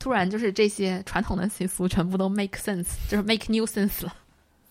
[0.00, 4.12] 突然就是这些传统的习俗全部都 make sense，就是 make new sense 了，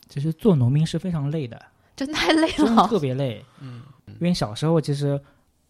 [0.10, 1.62] 其实做农民是非常累的，
[1.96, 2.88] 真太累真的了。
[2.88, 3.46] 特别累。
[3.62, 5.22] 嗯，因为小时候其实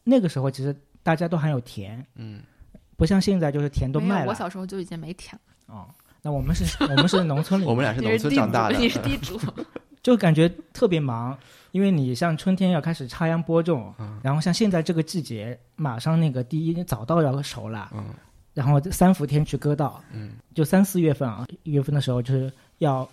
[0.05, 2.41] 那个时候其实大家都还有田，嗯，
[2.95, 4.29] 不像现在就是田都卖了。
[4.29, 5.75] 我小时候就已经没田了。
[5.75, 5.87] 哦，
[6.21, 9.37] 那我们是，我们是农村里， 我们俩是农村长大的，你是地主。
[10.01, 11.37] 就感觉特别忙，
[11.71, 13.93] 因为你像春天要开始插秧播种，
[14.23, 18.05] 然后像现在这个季节，马上那个第一早稻要熟了，嗯
[18.59, 20.31] 然后三伏天去割稻，嗯。
[20.53, 23.07] 就三四月份啊，一月份的时候就是要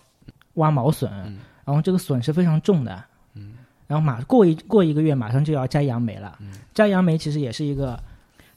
[0.54, 1.38] 挖毛笋，嗯。
[1.64, 3.04] 然后这个笋是非常重的，
[3.34, 3.54] 嗯，
[3.86, 6.50] 然后马过一过一个月马上就要摘杨梅了，嗯。
[6.74, 7.94] 摘杨梅其实也是一个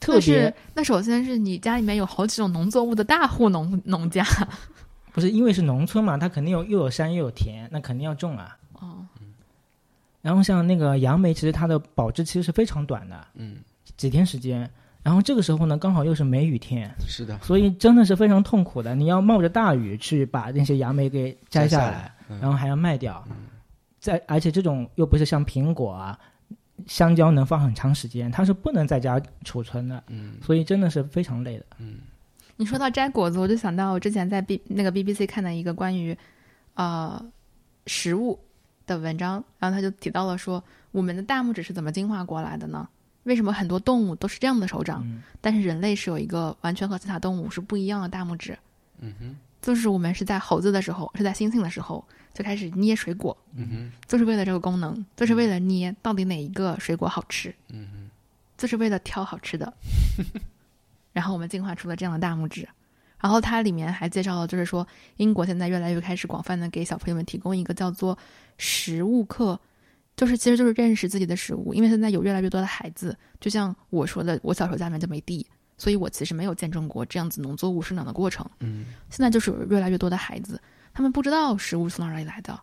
[0.00, 4.24] 特但是别，那首先是你家里面有好几种农作物的大户农农家。
[5.14, 8.58] 不是因为是农村嘛，它肯定有又有山又有田，那肯定要种啊。
[8.72, 9.06] 哦，
[10.20, 13.58] 然后像那个杨梅，其实它的保质期是非常短的，嗯，
[13.96, 14.68] 几天时间。
[15.02, 18.94] 然后这个时候呢，刚好又是梅雨天，是的，所以真的是非常痛苦的。
[18.94, 23.24] 你要冒着大雨去把那些杨梅给摘下来，下来嗯然后还要卖掉。
[23.98, 26.18] 在而且这种又不是像苹果啊、
[26.86, 31.64] 香蕉能放很长时间，它是不能在家储存的，嗯所以真的是非常累的。
[31.78, 31.98] 嗯
[32.56, 36.14] 你说到摘果子，我就想到我之前在 B 那个 BBC 看的一个关于
[36.74, 37.22] 呃
[37.86, 38.38] 食物
[38.86, 42.86] 的文章，然后他就提到了说，我们的大拇指是怎么进化过来的呢？
[43.24, 48.58] 为什么很多动物都是这样的手掌，嗯但是人类是有一个完全和其他动物是不一样的大拇指？
[48.98, 52.02] 嗯哼就是我们是在猴子的时候，是在猩猩的时候
[52.32, 58.10] 就开始捏水果，嗯哼就是为了这个功能，就是为了捏到底哪一个水果好吃，嗯哼
[58.56, 59.72] 就是为了挑好吃的。
[61.12, 62.68] 然后我们进化出了这样的大拇指。
[63.18, 64.86] 然后它里面还介绍了，就是说
[65.18, 68.16] 英国现在越来越开始广泛的给小朋友们提供一个叫做
[68.56, 69.60] 食物课，
[70.20, 75.46] 就是其实就是认识自己的食物，因为现在有越来越多的孩子，就像我说的，我小时候家里面就没地，
[75.78, 78.46] 所以我其实没有见证过这样子农作物生长的过程。
[78.58, 80.60] 嗯现在就是有越来越多的孩子，
[80.92, 82.60] 他们不知道食物从哪里来的。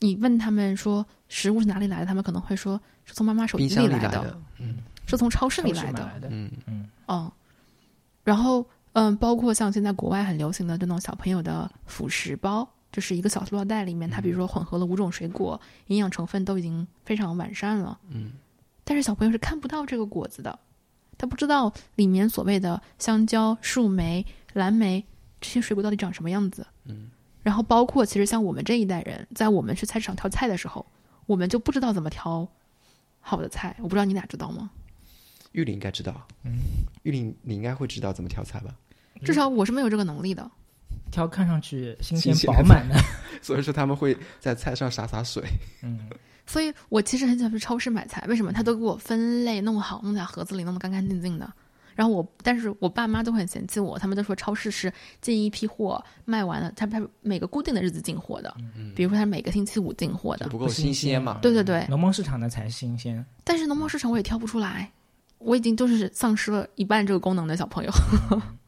[0.00, 4.74] 你问他们说食物是哪里来的，他们可能会说是从妈妈手机里来来的，嗯
[5.06, 5.98] 是从超市里来的。
[5.98, 7.32] 超市买来的，嗯嗯，
[8.22, 17.98] 然后嗯，包括像现在国外很流行的这种小朋友的辅食包，就是一个小塑料袋里面，它比如说混合了五种水果，营养成分都已经非常完善了。
[18.10, 18.32] 嗯
[18.84, 20.58] 但是小朋友是看不到这个果子的，
[21.16, 25.04] 他不知道里面所谓的香蕉、树莓、蓝莓
[25.40, 26.66] 这些水果到底长什么样子。
[26.84, 27.08] 嗯，
[27.42, 30.84] 然后包括其实像我们这一代人，在我们去菜市场挑菜的时候，
[31.26, 32.46] 我们就不知道怎么挑
[33.20, 33.74] 好的菜。
[33.78, 34.68] 我不知道你俩知道吗？
[35.52, 36.58] 玉林应该知道，嗯，
[37.04, 38.74] 玉林你应该会知道怎么挑菜吧？
[39.24, 40.50] 至少我是没有这个能力的。
[41.12, 42.96] 挑看上去新鲜饱满的，
[43.40, 45.44] 所以说他们会在菜上洒洒水，
[45.84, 46.00] 嗯，
[46.46, 48.50] 所以我其实很喜欢去超市买菜，为什么？
[48.50, 51.52] 他都给我分类弄好，弄在盒子里，弄得干干净净的。
[51.94, 54.90] 然后我，但是我爸妈都很嫌弃我，他们都说超市是
[55.20, 60.48] 进一批货卖完了，他他每个固定的日子进货的，嗯比如说他每个星期五进货的。
[60.48, 61.38] 不够新鲜嘛。
[61.42, 63.22] 对对对，农贸市场的才新鲜。
[63.44, 64.90] 但是农贸市场我也挑不出来，
[65.36, 67.92] 我已经就是丧失了一半这个功能的小朋友，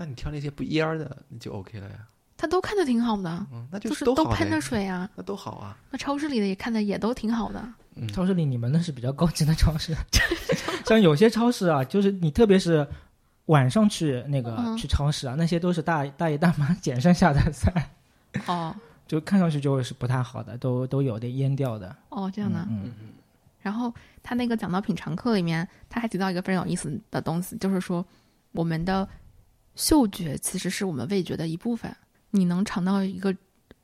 [0.00, 1.96] 那你挑那些不蔫儿的，那就 OK 了呀。
[2.38, 5.06] 他都看着挺好的，嗯，那就是都喷着，水啊。
[5.14, 5.76] 那都好啊。
[5.90, 7.62] 那超市里的也看的也都挺好的，
[8.10, 9.94] 超市里你们那是比较高级的超市，
[10.86, 12.88] 像有些超市啊，就是你特别是
[13.44, 17.90] 晚上去那个、嗯去超市啊，那些都是大大爷大妈捡剩下的菜，
[18.48, 18.74] 哦
[19.06, 21.94] 就看上去就是不太好的，都都有点腌掉的。
[22.08, 22.66] 哦这样的。
[22.70, 22.90] 嗯，
[23.60, 23.92] 然后
[24.22, 28.02] 他那个讲到品尝课里面，他还提到一个非常有意思的东西，就是说
[28.52, 29.06] 我们的
[29.80, 31.94] 嗅觉其实是我们味觉的一部分。
[32.30, 33.34] 你能尝到一个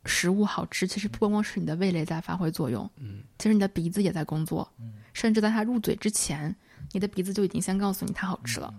[0.05, 4.71] 食物好吃，其实不光光是你的味蕾在发挥作用，嗯，其实你的鼻子也在工作，
[5.15, 6.55] 甚至在它入嘴之前，
[6.93, 8.73] 你的鼻子就已经先告诉你它好吃了。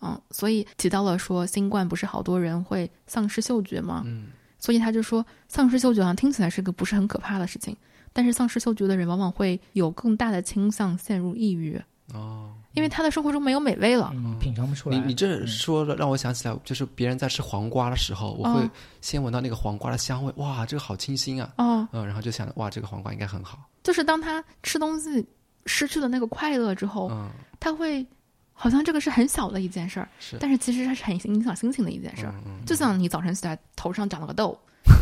[0.00, 4.02] 嗯，所以提到了说新冠不是好多人会丧失嗅觉吗？
[4.06, 7.76] 嗯，所以他就说，丧失嗅觉好像听起来是个不是很可怕的事情，
[8.12, 11.82] 但是丧失嗅觉的人往往会有更大的倾向陷入抑郁，
[12.12, 14.10] 哦，因为他的生活中没有美味了。
[14.14, 14.96] 嗯，品尝不出来。
[14.96, 15.46] 你你这嗯。
[15.46, 18.70] 说了让我想起来，就是别人在吃黄瓜的时候，我会哦。
[19.00, 25.26] 先闻到那个黄瓜的香味，哇，这个好清新啊，哦，嗯，然后就想哇，这个黄瓜应该很好，就是当他吃东西
[25.66, 28.06] 失去了那个快乐之后，嗯，他会
[28.52, 32.32] 好像这个是很小的一件事儿，是，但是其实它是很影响心情的一件事儿。
[32.46, 32.66] 嗯嗯。
[32.66, 34.56] 就像你早晨起来头上长了个痘，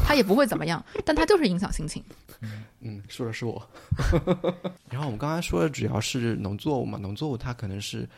[0.09, 2.03] 它也不会怎么样，但它就是影响心情。
[2.81, 3.63] 嗯，说的是我。
[4.89, 8.09] 然后我们刚才说的主要是农作物嘛，农作物它可能是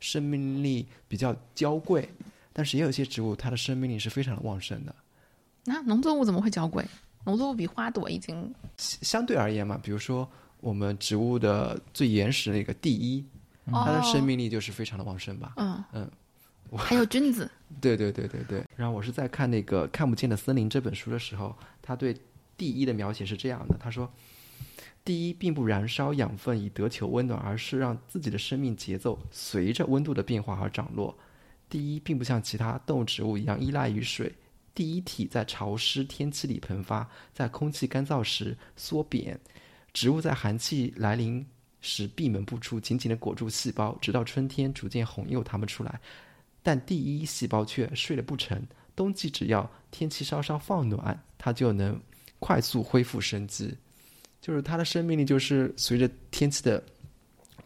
[0.00, 2.06] 生命力比较娇贵，
[2.52, 4.94] 但是也有一些植物它的生命力是非常的旺盛的。
[5.64, 6.84] 那、农作物怎么会娇贵？
[7.24, 10.28] 农作物比花朵已经相相对而言嘛，比如说
[10.60, 13.24] 我们植物的最原始的一个第一，
[13.72, 15.54] 它的生命力就是非常的旺盛吧。
[15.56, 16.10] 嗯嗯，
[16.76, 17.50] 还有菌子，
[17.80, 18.64] 对对对对对。
[18.76, 22.16] 然后我是在看那个《看不见的森林》这本书的时候，他对
[22.56, 24.12] 第一的描写是这样的：他说，
[25.04, 31.16] 第一并不燃烧养分以得求温暖，而是让自己的生命节奏随着温度的变化而涨落。
[31.68, 34.32] 第一并不像其他动物植物一样依赖于水。
[34.74, 39.38] 第一体在潮湿天气里喷发，在空气干燥时缩扁。
[39.92, 41.44] 植物在寒气来临
[41.80, 46.00] 时闭门不出，紧紧地裹住细胞，直到春天逐渐红诱它们出来。
[46.64, 48.60] 但第一细胞却睡得不成，
[48.96, 51.96] 冬季只要天气稍稍放暖，它就能
[52.40, 53.72] 快速恢复生机。
[54.40, 56.82] 就是它的生命力，就是随着天气的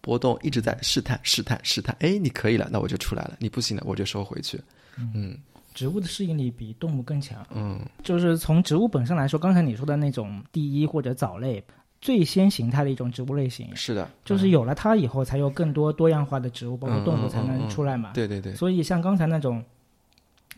[0.01, 1.97] 波动一直在试探、试探、试探。
[2.01, 4.61] 哎，你可以了，那我就出来了；你不行了，我就收回去。
[4.97, 5.39] 嗯
[5.75, 7.47] 植物的适应力比动物更强。
[7.55, 11.65] 嗯就是从植物本身来说，刚才你说的那种第一或者藻类，
[12.01, 18.13] 最先形态的一种植物类型，是的，就是有了它以后，才有更多多样化的植物，包括动物才能出来嘛。
[18.15, 19.65] 对对对，所以像刚才那种，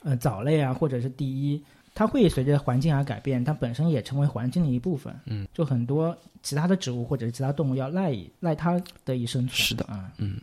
[0.02, 1.62] 呃，藻类啊，或者是第一，
[1.94, 5.14] 它会随着环境而改变，它本身也成为环境的一部分。
[5.26, 9.56] 嗯，就很多其他的植物或者是其他动物要赖以赖它的一生存。
[9.56, 10.38] 是的啊，嗯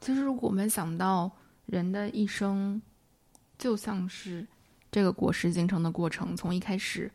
[0.00, 1.30] 其实如果我们想到
[1.66, 2.80] 人的一生，
[3.58, 4.46] 就像是
[4.90, 7.10] 这个果实形成的过程，从一开始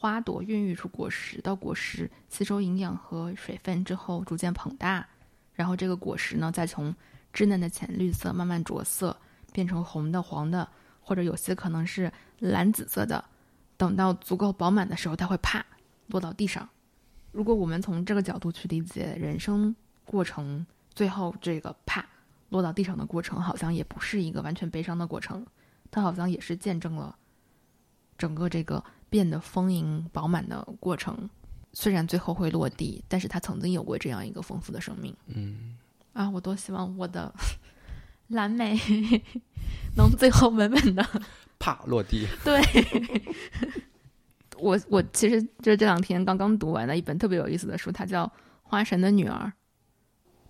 [0.00, 5.06] 花朵孕育出果实，到果实吸收营养和水分之后逐渐膨大，
[5.52, 6.94] 然后这个果实呢再从
[7.34, 9.14] 稚嫩的浅绿色慢慢着色，
[9.52, 10.66] 变成红的、黄的，
[11.02, 13.22] 或者有些可能是蓝紫色的。
[13.76, 15.62] 等到足够饱满的时候，它会啪
[16.06, 16.66] 落到地上。
[17.30, 19.76] 如果我们从这个角度去理解人生
[20.06, 22.02] 过程，最后这个啪
[22.48, 25.46] 落到地上的过程，好像也不是一个完全悲伤的过程，
[25.90, 27.14] 它好像也是见证了
[28.16, 31.28] 整个这个变得丰盈饱满的过程。
[31.72, 35.76] 虽然最后会落地，但是它曾经有过这样一个丰富的生命嗯，
[36.12, 36.28] 啊！
[36.28, 37.32] 我多希望我的
[38.26, 38.76] 蓝莓
[39.96, 41.06] 能最后稳稳的
[41.60, 42.26] 啪落地。
[42.44, 42.60] 对，
[44.58, 48.26] 我我其实就是这两天刚刚读完了一本特别有意思的书，它叫
[48.62, 49.46] 《花神的女儿》。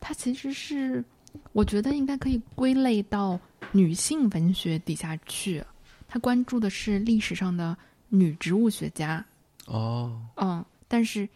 [0.01, 1.05] 它其实是
[1.53, 3.39] 我觉得应该可以归类到
[3.73, 5.63] 女性文学底下去。
[6.09, 7.77] 它关注的是历史上的
[8.11, 9.25] 女植物学家，
[9.67, 11.29] 哦，嗯，但是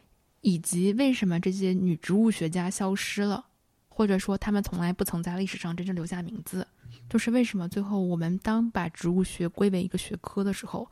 [0.42, 3.46] 以及为什么这些女植物学家消失了，
[3.88, 6.66] 或者说他们从来不曾在历史上真正留下名字，
[7.08, 10.88] 就是为什么最后我们当把植物学归为一个学科的时候，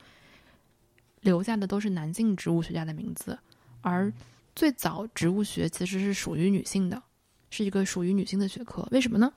[1.20, 3.38] 留下的都是男性植物学家的名字，
[3.80, 4.12] 而
[4.54, 7.02] 最早植物学其实是属于女性的，
[7.50, 8.86] 是一个属于女性的学科。
[8.90, 9.32] 为什么呢？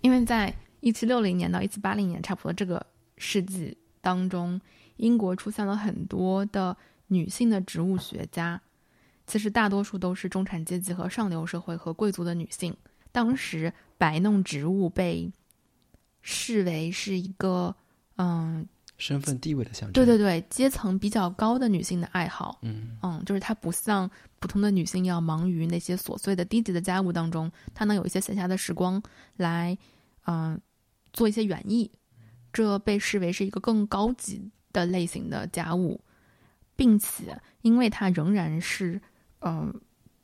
[0.00, 2.86] 因为在一七六零年到一七八零年，差不多这个
[3.18, 4.58] 世纪当中，
[5.00, 6.76] 英国出现了很多的
[7.08, 8.60] 女性的植物学家，
[9.26, 12.76] 其实大多数都是中产阶级和上流社会和贵族的女性。
[13.10, 15.32] 当时摆弄植物被
[16.22, 17.74] 视为是一个
[18.16, 18.64] 嗯，
[18.98, 19.92] 身份地位的象征。
[19.92, 22.58] 对对对，阶层比较高的女性的爱好。
[22.62, 29.02] 嗯嗯，就是她不像普通的女性要忙于那些琐碎的低级的家务当中，她能有一些闲暇的时光
[29.38, 29.76] 来，
[30.26, 30.60] 嗯、
[31.12, 31.90] 做一些园艺，
[32.52, 36.00] 这被视为是一个更高级的类型的家务，
[36.76, 39.00] 并且因为它仍然是，
[39.40, 39.72] 嗯、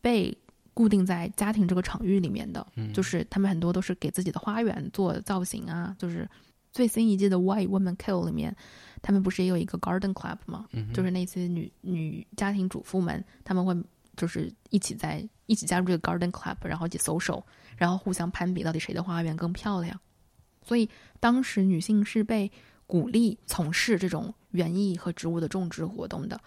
[0.00, 0.36] 被
[0.72, 6.28] 固定在家庭这个场域里面的，嗯，就是他们很多都是给自己的花园做造型啊，就是
[6.72, 8.54] 最新一季的《Why Women Kill》里面，
[9.00, 10.66] 他们不是也有一个 Garden Club 吗？
[10.72, 13.74] 嗯就是那些女女家庭主妇们，他们会
[14.16, 17.44] 就是一起在一起加入这个 Garden Club，然后一起搜手，
[17.76, 19.98] 然后互相攀比到底谁的花园更漂亮。
[20.62, 20.88] 所以
[21.20, 22.50] 当时女性是被
[22.86, 26.40] 鼓励从事这种园艺和植物的种植活动的。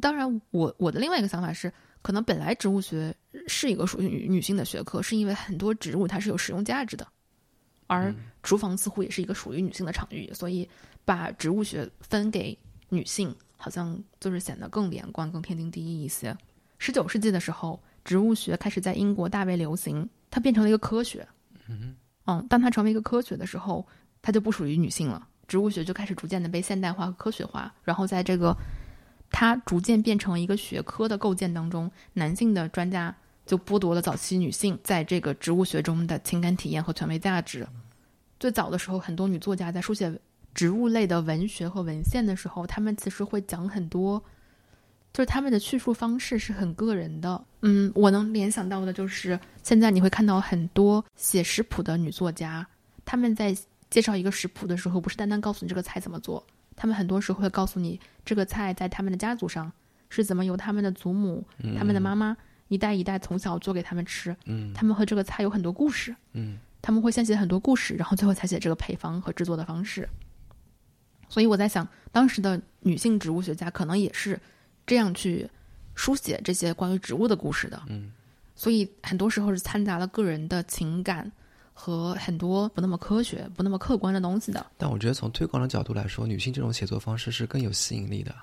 [0.00, 1.72] 当然我，我的另外一个想法是，
[2.02, 3.14] 可能本来植物学
[3.46, 7.06] 是一个属于女女性的学科，是因为很多植物它是有实用价值的，
[7.86, 10.68] 而厨房似乎也是一个属于女性的场域，所以
[11.04, 12.56] 把植物学分给
[12.90, 16.36] 女性好像就是显得更连贯、更天经地义一些。
[16.78, 21.26] 十九世纪的时候，植物学开始在英国大为流行，它变成了一个科学。
[21.66, 23.84] 嗯嗯，当它成为一个科学的时候，
[24.22, 25.27] 它就不属于女性了。
[25.48, 28.54] 植物学就开始逐渐的被现代化和科学化，然后在这个
[29.30, 33.14] 它逐渐变成一个学科的构建当中，男性的专家
[33.46, 37.66] 就剥夺了早期女性在这个植物学中的情感体验和权威价值。
[38.38, 40.12] 最早的时候，很多女作家在书写
[40.54, 44.22] 植物类的文学和文献的时候，她们其实会讲很多，
[45.12, 47.42] 就是他们的叙述方式是很个人的。
[47.62, 52.66] 嗯，我能联想到的就是现在你会看到很多写食谱的女作家，
[53.04, 53.56] 她们在
[53.90, 56.44] 介绍一个食谱的时候，不是单单告诉你这个菜怎么做，
[56.76, 59.72] 他们很多时候会告诉你这个菜在他们的家族上
[60.08, 61.44] 是怎么由他们的祖母、
[61.78, 62.36] 他们的妈妈
[62.68, 66.14] 一代一代从小做给他们吃，嗯他们和这个菜有很多故事。
[66.32, 70.08] 嗯他们会先写很多故事，然后最后才写这个配方和制作的方式。
[71.28, 74.38] 所以我在想，当时的女性植物学家可能也是
[74.86, 75.50] 这样去
[75.96, 77.82] 书写这些关于植物的故事的。
[77.88, 78.12] 嗯，
[78.54, 81.30] 所以很多时候是掺杂了个人的情感
[81.80, 84.66] 和很多不那么科学、不那么客观的东西的。
[84.76, 88.34] 但我觉得从推广的角度来说，女性这种写作方式是更有吸引力的。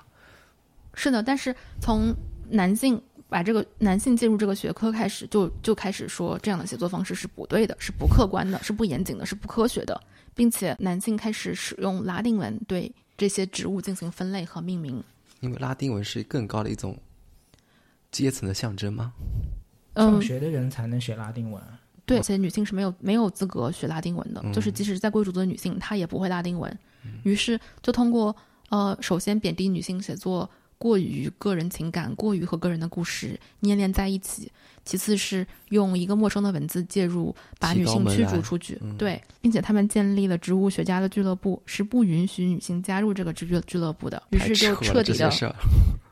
[0.94, 2.14] 是的，但是从
[2.48, 10.00] 男性把这个男性进入这个学科开始，就就开始说这样的写作方式是不对的，是不客观的，是不严谨的，是不科学的，
[10.34, 15.04] 并且男性开始使用拉丁文对这些植物进行分类和命名。
[15.40, 16.98] 因为拉丁文是更高的一种
[18.10, 19.12] 阶层的象征吗？
[19.92, 21.62] 嗯上，学的人才能学拉丁文。
[22.06, 26.78] 对，而且女性是没有没有资格学拉丁文的，嗯就是即使在贵族的女性，她也不会拉丁文。
[27.24, 28.34] 于是就通过
[28.70, 30.48] 呃，首先贬低女性写作
[30.78, 34.46] 过于个人情感，过于和个人的故事粘连在一起；
[34.84, 38.78] 其次是用一个陌生的文字介入，把女性驱逐出去。
[38.82, 44.22] 嗯对，并且他们建立了植物学家的俱乐部，是不允许女性加入这个俱俱乐部的。
[44.30, 45.32] 于是就彻底的。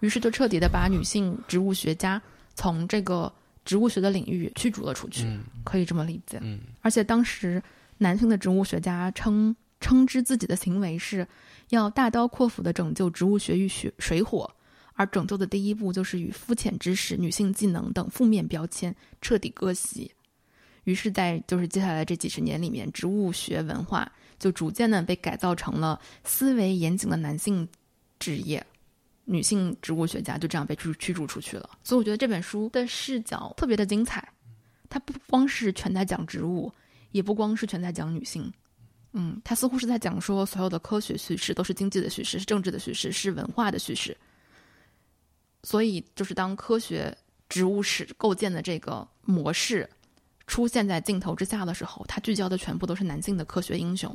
[0.01, 2.21] 于是就彻底的把女性植物学家
[2.55, 3.33] 从这个
[3.65, 6.39] 植物学的领域驱逐了出去，嗯可以这么理解。
[6.43, 7.63] 嗯而且当时
[7.99, 11.27] 男性的植物学家称称之自己的行为是
[11.71, 14.51] 要大刀阔斧的拯救植物学与水水火，
[14.95, 20.11] 而拯救的第一步就是与肤浅知识、女性技能等负面标签彻底割席。
[20.85, 27.67] 于是，在就是接下来这几十年里面，植物学文化就逐渐的被改造成了思维严谨的男性
[28.19, 28.65] 职业。
[29.25, 34.27] 女性植物学家就这样被驱驱逐出去了，所以我觉得这本书的视角特别的精彩，
[34.89, 36.73] 它不光是全在讲植物，
[37.13, 38.53] 也不光是全在讲女性，
[39.13, 44.17] 嗯，它似乎是在讲说所有的科学叙事都是经济的叙事，是政治的叙事，是文化的叙事。
[45.63, 47.17] 所以，就是当科学
[47.49, 49.89] 植物史构建的这个模式
[50.47, 54.15] 出现在镜头之下的时候，它聚焦的全部都是男性的科学英雄，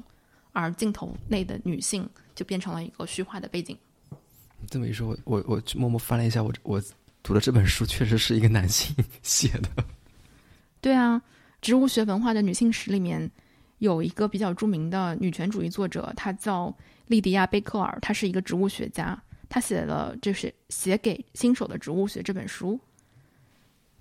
[0.52, 3.76] 而镜头内的女性就变成了一个虚化的背景。
[4.68, 6.82] 这么一说，我我我默默翻了一下，我我
[7.24, 9.70] 读的这本书确实是一个男性 写的。
[10.82, 11.22] 对啊，
[11.62, 13.30] 植物学文化的女性史里面
[13.80, 16.74] 有一个比较著名的女权主义作者，她叫
[17.08, 22.80] 莉迪亚·贝克尔，她是一个植物学家，她写了就是写给新手的植物学这本书。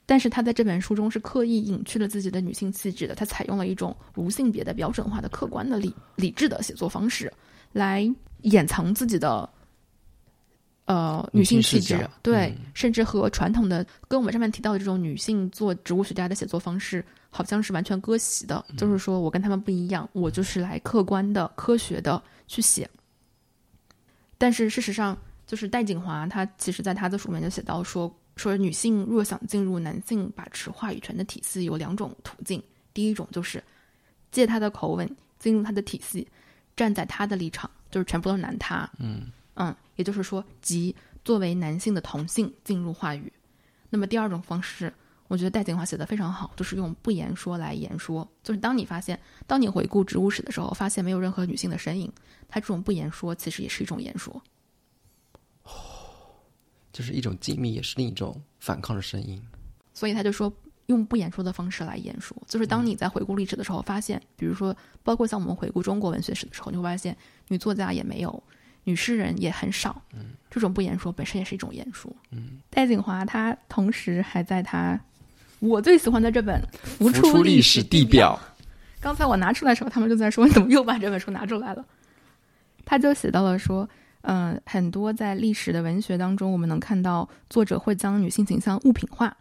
[0.07, 7.33] 但是她在这本书中是刻意隐去了自己的女性气质的，她采用了一种无性别的标准化的客观的理理智的写作方式，
[7.73, 8.09] 来
[8.43, 9.49] 掩藏自己的
[10.89, 18.65] 呃女女性气质对，嗯甚至和传统的跟我们上面提到的这种女性做植物学家的写作方式，好像是完全割席的。
[18.77, 22.89] 就是说我跟他们不一样，我就是来客观的、科学的去写。
[24.39, 25.17] 但是事实上，
[25.47, 32.63] 就是戴锦华，她其实在她的书里面就写到说，说女性若想进入男性把持话语权的体系，有两种途径。
[32.95, 33.63] 第一种就是
[34.33, 35.07] 借他的口吻
[35.39, 36.27] 进入他的体系，
[36.75, 38.89] 站在他的立场，就是全部都是男他。
[38.99, 40.95] 嗯嗯，也就是说，即
[41.25, 43.33] 作为男性的同性进入话语。
[43.91, 44.93] 那么第二种方式，
[45.27, 48.27] 我觉得戴锦华写的非常好，就是用不言说来言说。
[48.43, 52.13] 就是当你发现，当你回顾植物史的时候，发现没有任何女性的身影，
[52.49, 54.43] 它这种不言说其实也是一种言说。
[56.93, 59.41] 就是一种静谧，也是另一种反抗的声音。
[59.93, 60.53] 所以他就说，
[60.87, 67.17] 用不言说的方式来言说，就是当你在回顾历史的时候，发现，比如说，包括像我们回顾中国文学史的时候，你会发现
[67.49, 68.43] 女作家也没有，
[68.89, 70.01] 女诗人也很少。
[70.15, 72.11] 嗯，这种不言说本身也是一种言说。
[72.31, 74.99] 嗯，戴锦华他同时还在他
[75.59, 78.41] 我最喜欢的这本《浮浮出历历史地地表，
[78.99, 81.85] 刚才我拿出来的时候，他们就在说：“你怎么又把这本书拿出来了？”
[82.87, 83.87] 他就写到了说，
[84.23, 89.37] 嗯、很多在历史的文学当中，我们能看到作者会将女性形象物品化，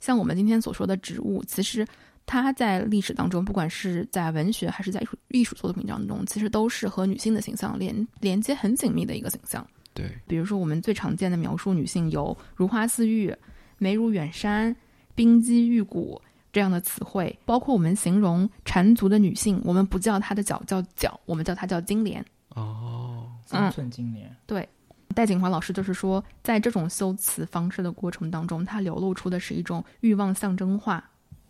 [0.00, 1.86] 像我们今天所说的植物，其实
[2.26, 9.64] 它在历史当中，不管是在文学还是在艺术艺术作品当中，其实都是和女性的形象连连接很紧密的一个形象。
[9.94, 13.34] 对，比如说我们最常见的描述女性有如花似玉、
[13.78, 14.74] 眉如远山、
[15.14, 16.20] 冰肌玉骨
[16.52, 22.22] 这样的词汇，包括我们形容缠足的女性，我们不叫她的脚叫脚，我们叫她叫金莲。
[22.50, 24.34] 哦，三寸金莲。
[24.46, 24.68] 对，
[25.14, 31.02] 戴锦华老师就是说，在这种修辞方式的过程当中，它流露出的是一种欲望象征化，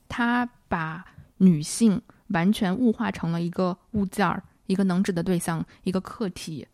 [0.08, 1.04] 它把
[1.38, 6.66] 女性完全物化成了一个物件儿、一个能指的对象、一个客体。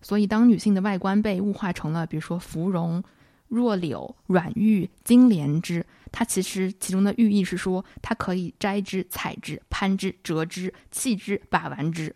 [0.00, 3.02] 所以，当女性的外观被物化成了，比如说芙蓉、
[3.48, 12.14] 弱柳、软玉、金莲枝，它其实其中的寓意是说，它可以摘之、采之、攀之、折之、弃之、把玩之。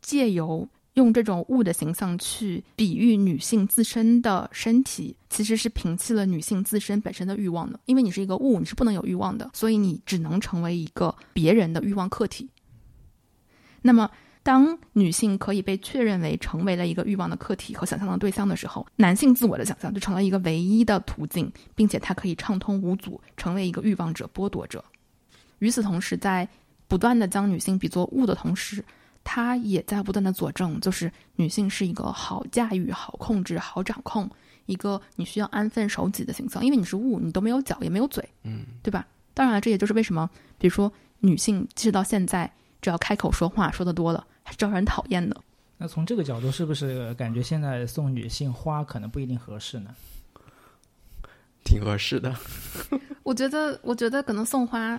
[0.00, 7.78] 借由用这种物的形象去比喻女性自身的身体，其实是摒弃了女性自身本身的欲望的。
[7.84, 12.48] 因为你是一个物，你是不能有欲望的，所以你只能成为一个别人的欲望客体。
[13.82, 14.10] 那么，
[14.42, 24.82] 当女性可以被确认为成为了一个欲望的客体和想象的对象的时候，男性自我的想象就成了一个唯一的途径，并且它可以畅通无阻，成为一个欲望者、剥夺者。
[25.58, 26.48] 与此同时，在
[26.88, 28.82] 不断的将女性比作物的同时，
[29.28, 34.30] 它也在不断的佐证，就是女性是一个好驾驭、好控制、好掌控，
[34.66, 36.64] 一个你需要安分守己的形象。
[36.64, 39.04] 因为你是物，你都没有脚，也没有嘴，嗯，对吧？
[39.34, 42.48] 当然了，这也就是为什么，比如说女性，即使到现在，
[42.80, 45.36] 只要开口说话说的多了，还是招人讨厌的。
[45.76, 49.90] 那从这个角度，是不是感觉现在送女性花可能不一定合适呢？
[51.64, 52.32] 挺合适的。
[53.24, 54.98] 我觉得，我觉得可能送花，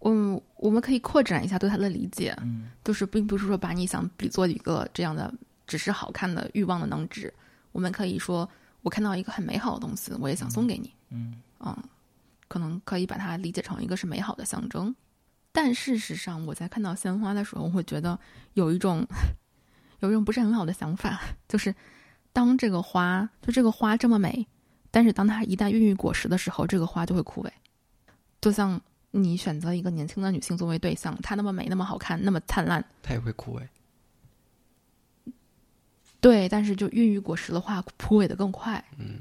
[0.00, 5.32] 嗯，我们可以扩展一下对它的理解，嗯，就是并不是说把你想比作一个这样的
[5.66, 7.32] 只是好看的欲望的能指，
[7.72, 8.48] 我们可以说，
[8.82, 11.76] 我看到一个很美好的东西，我也想送给你，嗯嗯，
[12.46, 14.94] 可能可以把它理解成一个是美好的象征。
[15.50, 18.16] 但事实上，我在看到鲜花的时候，我会觉得
[18.54, 19.04] 有一种
[19.98, 21.74] 有一种不是很好的想法，就是
[22.32, 24.46] 当这个花，就这个花这么美，
[24.92, 27.50] 但是当它一旦孕育果实的时候，这个花就会枯萎。
[28.40, 28.80] 就像
[29.10, 33.62] 你选择一个年轻的女性作为对象，她那么美，那么好看，那么灿烂，她也会枯萎。
[36.20, 38.84] 对，但是就孕育果实的话，枯萎的更快。
[38.98, 39.20] 嗯，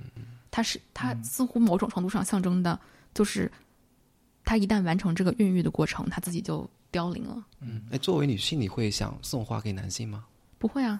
[0.49, 2.79] 它是它似乎某种程度上象征的，
[3.13, 3.51] 就是
[4.43, 7.45] 它一旦完成这个孕育的过程，它自己就凋零了。
[7.59, 10.25] 嗯，哎，作为女性，你会想送花给男性吗？
[10.57, 10.99] 不会啊，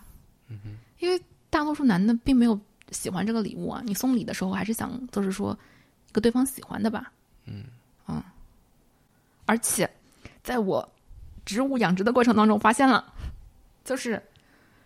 [0.49, 1.19] 嗯哼，因为
[1.49, 2.59] 大多数男的并没有
[2.91, 3.81] 喜欢这个礼物啊。
[3.83, 5.57] 你送礼的时候，还是想就是说
[6.09, 7.11] 一个对方喜欢的吧。
[7.45, 7.63] 嗯
[8.07, 8.21] 嗯，
[9.47, 9.89] 而且
[10.43, 10.87] 在我
[11.43, 13.03] 植物养殖的过程当中，发现了，
[13.83, 14.21] 就是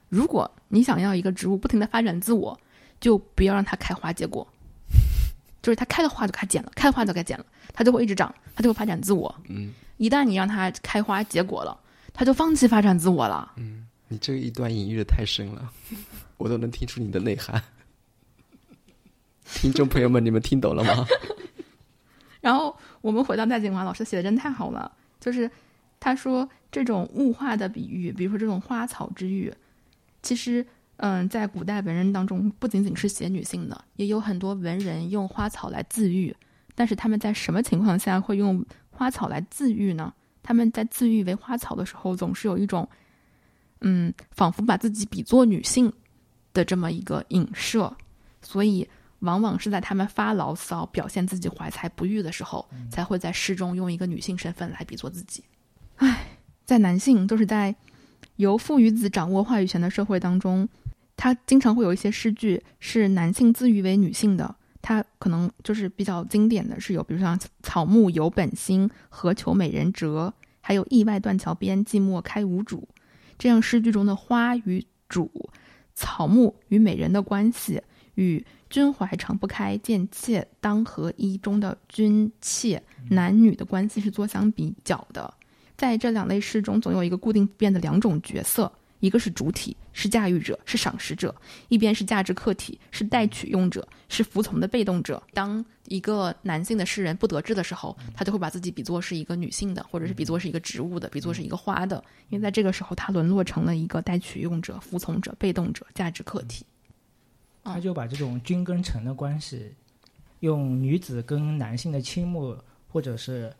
[0.07, 2.57] 如果你想要一个植物不停的发展自我，
[3.01, 4.47] 就不要让它开花结果。
[5.62, 9.36] 就是它开的花就该剪了，开了花就该剪了，它就会一直长，它就会发展自我。
[9.49, 11.78] 嗯一旦你让它开花结果了，
[12.14, 13.51] 它就放弃发展自我了。
[13.57, 15.72] 嗯，你这一段隐喻的太深了，
[16.38, 17.62] 我都能听出你的内涵。
[19.45, 21.05] 听众朋友们，你们听懂了吗？
[22.42, 25.50] 然后我们回到戴景华老师写的真太好了，就是
[26.00, 29.54] 他说这种物化的比喻，比如说这种花草之喻，
[30.24, 30.66] 其实
[30.98, 36.36] 嗯，在古代文人当中不仅仅是写女性的，也有很多文人用花草来自喻。
[36.74, 40.12] 但是他们在什么情况下会用花草来自喻呢？
[40.42, 42.89] 他们在自喻为花草的时候，总是有一种
[43.82, 45.94] 嗯，仿佛把自己比作女性
[46.54, 47.96] 的这么一个影射，
[48.42, 48.89] 所以。
[49.22, 55.43] 往往是在他们发牢骚、表现自己怀才不遇的时候，才会在诗中用一个女性身份来比作自己。
[55.97, 57.76] 唉，在男性都是在
[58.38, 60.67] 由父与子掌握话语权的社会当中，
[61.15, 64.55] 他经常会有一些诗句是男性自喻为女性的。
[64.82, 72.88] 他可能就是比较经典的是有，比如像“草木有本心，何求美人折”，还有“意外断桥边，寂寞开无主”
[73.38, 75.51] 这样诗句中的花与主、
[75.93, 77.80] 草木与美人的关系
[78.15, 78.43] 与。
[78.72, 85.32] 君怀常不开，见妾当合一中的君妾男女的关系是做相比较的。
[85.76, 91.30] 在这两类诗中，总有一个固定不变的两种角色：一个是主体，是驾驭者，是赏识者；
[91.67, 95.22] 一边是价值客体，是待取用者，是服从的被动者。
[95.34, 106.65] 当一个男性的诗人不得志的时候，他就会把自己比作是一个女性的，或者是比作是一个植物的，比作是一个花的，因为在这个时候，他沦落成了一个待取用者、服从者、被动者、价值客体。
[107.64, 109.74] 他就把这种君跟臣的关系，
[110.39, 112.57] 用女子跟男性的倾慕，
[112.89, 113.53] 或者是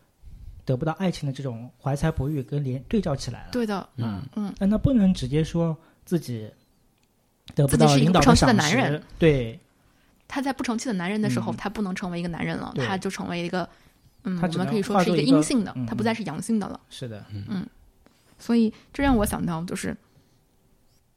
[0.66, 3.52] 得不到爱情的这种怀才不遇跟连对照起来了。
[3.52, 5.76] 对的，嗯嗯，但他不能直接说
[6.06, 6.50] 自己
[7.56, 9.04] 得不自己是一个到领导不成器的赏识男人。
[9.20, 9.60] 对，
[10.28, 13.68] 他在不成器的男人的时候，嗯他不能成为一个男人了，他就成为一个，
[14.24, 16.80] 嗯，我他只能们可以说是一个个阴性的，嗯他不再是阳性的了。
[16.90, 17.68] 是的，嗯
[18.40, 19.96] 所以这让我想到，就是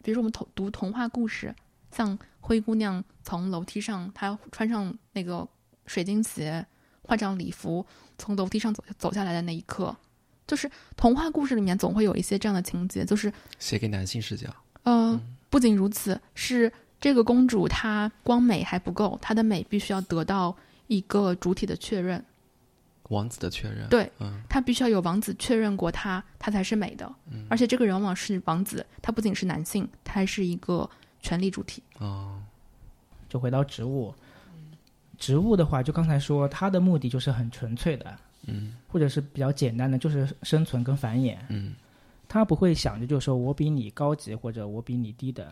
[0.02, 1.54] 比如说我们童读童话故事，
[1.90, 5.48] 像灰姑娘从楼梯上，她穿上那个
[5.86, 6.64] 水晶鞋，
[7.00, 7.84] 换上礼服，
[8.18, 9.96] 从楼梯上走走下来的那一刻，
[10.46, 14.54] 就是童话故事里面总会有一些这样的情节，就是写给男性视角。
[14.82, 15.18] 呃，
[15.48, 16.70] 不仅如此，是
[17.00, 20.54] 这个公主她光美还不够，她的美必须要得到
[20.86, 22.22] 一个主体的确认。
[23.08, 27.10] 王子的确认，对，嗯她必须要有王子确认过她，她才是美的。
[27.30, 30.88] 嗯而且这个人往往是王子，他不仅是男性，他还是一个
[31.24, 31.82] 权力主体。
[31.98, 32.40] 哦，
[33.28, 34.14] 就回到植物，
[35.18, 38.16] 植物的话，就刚才说它的目的就是很纯粹的，
[38.46, 41.38] 嗯或者是比较简单的，就是生存跟繁衍。
[41.48, 41.74] 嗯
[42.28, 45.46] 它不会想着就是说我比你高级或者我比你低等，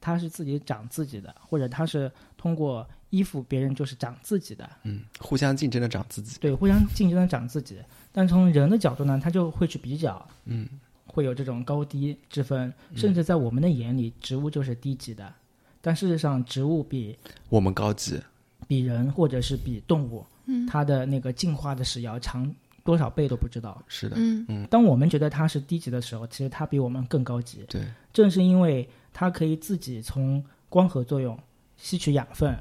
[0.00, 6.38] 它是自己长自己的，或者它是通过依附别人就是长自己的，嗯，互相竞争的长自己。
[6.40, 7.78] 对，互相竞争的长自己。
[8.12, 10.68] 但从人的角度呢，他就会去比较，嗯
[11.16, 15.32] 会有这种高低之分，甚至在我们的眼里，植物就是低级的，
[15.80, 17.16] 但事实上，植物比
[17.48, 18.20] 我们高级。
[18.68, 22.54] 比人或者是比动物，嗯它的那个进化的史要长
[22.84, 23.82] 多少倍都不知道。
[23.88, 27.64] 是的，嗯当我们觉得它是低级的时候，其实它比我们更高级。
[27.66, 27.80] 对，
[28.12, 31.38] 正是因为它可以自己从光合作用
[31.78, 32.54] 吸取养分，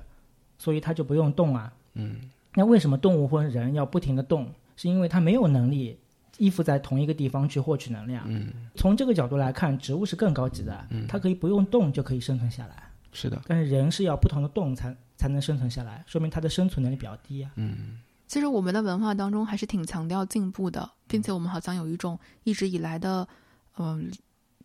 [0.58, 1.74] 所以它就不用动啊。
[1.96, 2.22] 嗯
[2.54, 4.50] 那为什么动物或者人要不停的动？
[4.78, 5.98] 是因为它没有能力
[6.38, 8.24] 依附在同一个地方去获取能量。
[8.28, 12.84] 嗯，从这个角度来看，植物是更高级的，它可以不用动就可以生存下来。
[13.12, 17.52] 是的，但是人是要不同的动才才能生存下来，说明它的生存能力比较低啊。
[17.56, 23.26] 嗯其实我们的文化当中还是挺强调进步的，并且我们好像有一种一直以来的，
[23.78, 24.12] 嗯、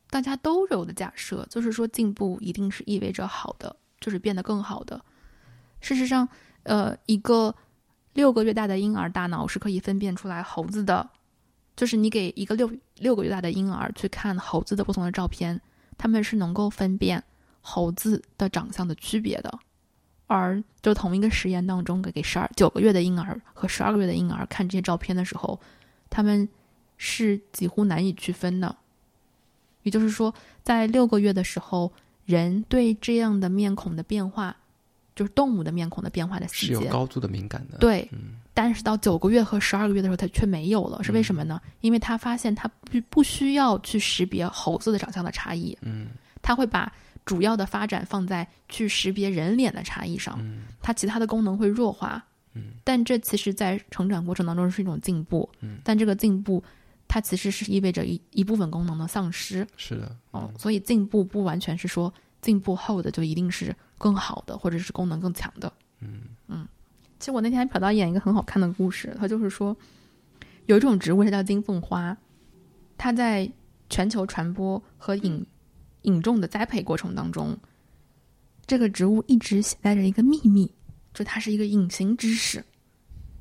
[0.08, 5.00] 大家都有的假设，就是说进步一定是意味着好的，就是变得更好的。
[5.82, 6.26] 事实上，
[6.62, 7.54] 呃，一个
[8.14, 11.08] 六个月大的婴儿大脑是可以分辨出来猴子的，
[11.80, 15.58] 就是你给一个六六个月大的婴儿去看猴子的不同的照片，
[15.96, 17.24] 他们是能够分辨
[17.62, 19.58] 猴子的长相的区别的。
[20.26, 25.58] 而就同一个实验当中，给给十二九个月的婴儿和十二个月的婴儿看这些照片的时候，
[26.10, 26.46] 他们
[26.98, 28.76] 是几乎难以区分的。
[29.82, 31.90] 也就是说，在六个月的时候，
[32.26, 34.54] 人对这样的面孔的变化，
[35.16, 41.58] 就是动物的面孔的变化的细节是有，高度的敏感的。，对，嗯但是到九个月和十二个月的时候，它却没有了，是为什么呢？
[41.80, 46.08] 因为他发现他不不需要去识别猴子的长相的差异，嗯
[46.42, 46.92] 他会把
[47.24, 52.22] 主要的发展放在去识别人脸的差异上，嗯它其他的功能会弱化。
[52.52, 55.48] 嗯，但这其实，在成长过程当中是一种进步。
[55.60, 56.62] 嗯，但这个进步，
[57.08, 59.66] 它其实是意味着一一部分功能的丧失。
[59.78, 65.72] 是的，哦，所以进步不完全是说进步后的就一定是更好的，或者是功能更强的。
[66.00, 66.66] 嗯嗯，
[67.20, 69.76] 其实我那天还瞟到一眼一个很好看的故事，它就是说
[70.66, 72.16] 有一种植物它叫金凤花，
[72.96, 73.48] 它在
[73.90, 75.46] 全球传播和引
[76.02, 77.56] 引种的栽培过程当中，
[78.66, 80.72] 这个植物一直携带着一个秘密，
[81.12, 82.64] 就它是一个隐形知识，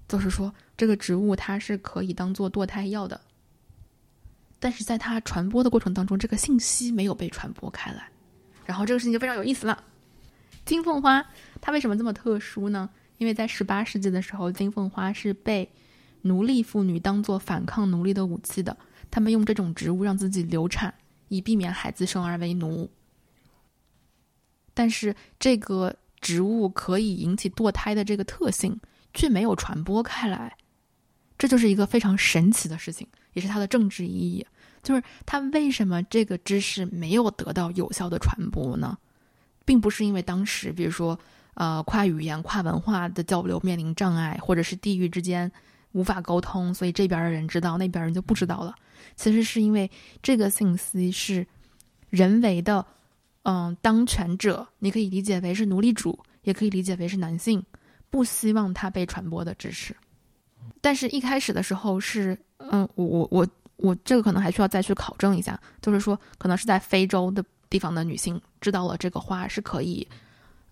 [0.10, 3.22] 就是说这个植物它是可以当做堕胎药的，
[4.60, 8.10] 但是在它传播的过程当中，这个信息没有被传播开来，
[8.66, 9.82] 然后这个事情就非常有意思了。
[10.66, 11.26] 金凤花
[11.62, 12.90] 它为什么这么特殊呢？
[13.20, 15.70] 因为在十八世纪的时候，金凤花是被
[16.24, 18.76] 奴隶妇女当做反抗奴隶的武器的，
[19.12, 20.94] 他们用这种植物让自己流产，
[21.28, 22.90] 以避免孩子生而为奴。
[24.74, 28.80] 但是这个植物可以引起堕胎的这个特性
[29.14, 30.56] 却没有传播开来，
[31.38, 34.46] 这就是一个非常神奇的事情，也是它的政治意义。
[34.82, 38.98] 就是它为什么这个知识没有得到有效的传播呢？
[39.66, 41.20] 并不是因为当时，比如说，
[41.60, 45.52] 呃，跨语言、跨文化的交流面临障碍，或者是地域之间
[45.92, 48.74] 无法沟通，所以这边的人知道，那边人就不知道了。
[49.18, 49.92] 其实是因为
[50.24, 51.46] 这个信息是
[52.10, 52.86] 人为的，
[53.44, 57.62] 嗯、当权者，你可以理解为是奴隶主，也可以理解为是男性，
[58.10, 59.94] 不希望它被传播的知识。
[60.80, 70.08] 但是，一开始的时候是，嗯，我我我我这个可能还需要再去考证一下，就是说，可能是在非洲的地方的女性知道了这个花是可以，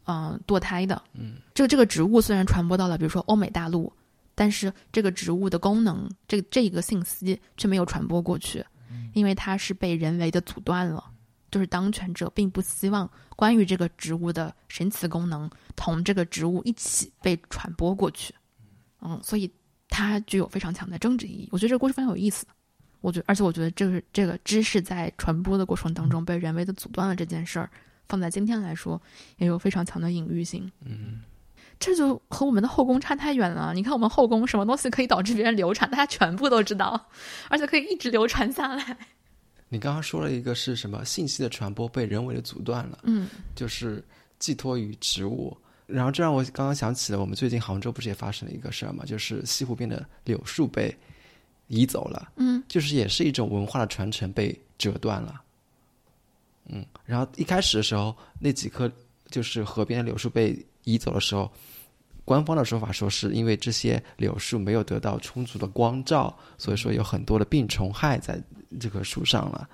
[0.08, 1.02] 嗯、堕胎的。
[1.14, 3.92] 嗯，这个这个植物虽然传播到了，比如说欧美大陆，
[4.34, 8.66] 但是这个植物的功能，这这个信息却没有传播过去，
[9.14, 11.12] 因为它是被人为的阻断了。
[11.50, 18.36] 就是当权者并不希望关于这个植物的神奇功能同这个植物一起被传播过去，
[19.02, 19.50] 嗯，所以
[19.88, 21.48] 它具有非常强的政治意义。
[21.52, 22.46] 我觉得这个故事非常有意思。
[23.00, 27.70] 我觉而且我觉得这个这个知识在传播的过程当中被人为的阻断了这件事儿，
[28.08, 29.02] 放在今天来说
[29.38, 30.72] 也有非常强的隐喻性。
[30.86, 31.22] 嗯，
[31.80, 33.74] 这就和我们的后宫差太远了。
[33.74, 37.10] 你看我们后宫什么东西可以导致别人流产，大家全部都知道，
[37.50, 38.98] 而且可以一直流传下来。
[39.70, 44.04] 你刚刚说了一个是什么信息的传播被人为的阻断了，嗯就是
[44.40, 45.56] 寄托于植物。
[45.86, 50.94] 然后这让我刚刚想起了，我们最近杭州不是也发生了一个事儿嘛，就是西湖边的柳树被
[51.68, 55.42] 移走了，嗯，就是也是一种文化的传承被折断了。
[56.70, 58.92] 嗯，然后一开始的时候，那几棵
[59.30, 61.52] 就是河边的柳树被移走的时候，
[62.26, 68.42] 官方的说法说是因为这些柳树没有得到充足的光照，所以说有很多的病虫害在
[68.80, 69.70] 这棵树上了。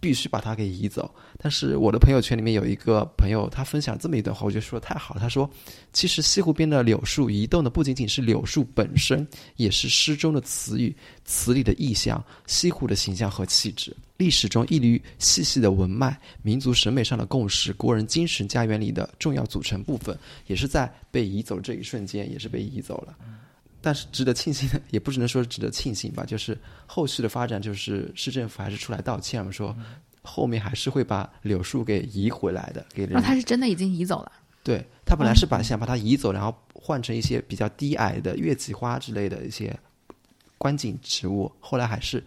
[0.00, 1.14] 必须把它给移走。
[1.38, 5.20] 但是我的朋友圈里面有一个朋友，他分享这么一段话，我觉得说的太好了。
[5.20, 5.48] 他说，
[5.92, 9.26] 其实西湖边的柳树移动的不仅仅是柳树本身，
[9.56, 10.94] 也是诗中的词语、
[11.24, 23.14] 词里的意象、西湖的形象和气质，历史中一缕细细的文脉、民族审美上的共识、国人精神家园里的重要组成部分，也是在被移走这一瞬间，也是被移走了。
[23.80, 26.56] 但是值得庆幸的， 也不只能说值得庆幸吧，就是
[26.86, 29.76] 后续的发展，就是市政府还是出来道歉了，说
[30.22, 33.16] 后面还是会把柳树给移回来的，给人。
[33.16, 34.32] 哦，他是真的已经移走了。
[34.62, 39.74] 对他本来是把想把它移走，然后换成一些比较低矮的月季花之类的一些
[40.58, 42.22] 观景植物，后来还是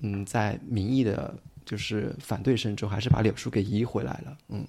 [0.00, 1.34] 嗯，在民意的
[1.66, 4.38] 就是反对声中，还是把柳树给移回来了。
[4.48, 4.66] 嗯，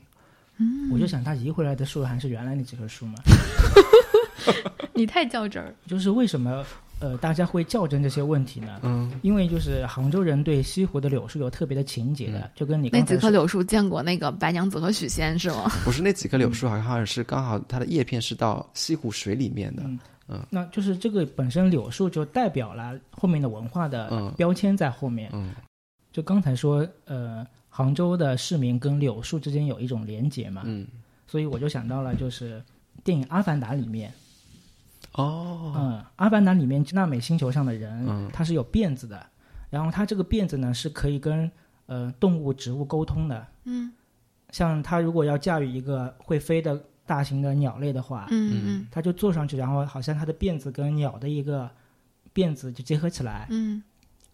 [0.91, 3.15] 我就想他移回来的树还是原来那几棵树嘛，
[4.93, 5.73] 你太较真儿。
[5.87, 6.65] 就是为什么
[6.99, 8.79] 呃大家会较真这些问题呢？
[8.83, 15.71] 嗯，因为就是杭州人对西湖的柳树有特别的情结的，就跟你那几棵柳树见过那个白娘子和许仙是吗？
[15.85, 19.83] 不是那几棵柳树，好像好像是刚好它的叶片是到西湖水里面的。
[19.83, 19.99] 嗯
[20.51, 25.29] 那就是这个本身柳树就代表了后面的文化的嗯标签在后面。
[25.33, 25.55] 嗯
[26.11, 30.85] 就刚才说，呃，杭州的市民跟柳树之间有一种连结嘛，嗯，
[31.27, 32.61] 所以我就想到了，就是
[33.03, 34.11] 电影《阿凡达》里面，
[35.13, 38.29] 哦，嗯，《阿凡达》里面纳美星球上的人，嗯。
[38.31, 39.25] 他是有辫子的，
[39.69, 41.49] 然后他这个辫子呢是可以跟
[41.87, 43.47] 呃动物、植物沟通的。
[43.65, 43.91] 嗯。
[44.51, 48.87] 像他如果要驾驭一个会飞的大型的鸟类的话，嗯嗯。
[48.91, 51.69] 他就坐上去，然后好像他的辫子跟鸟的一个
[52.33, 53.81] 辫子就结合起来，嗯。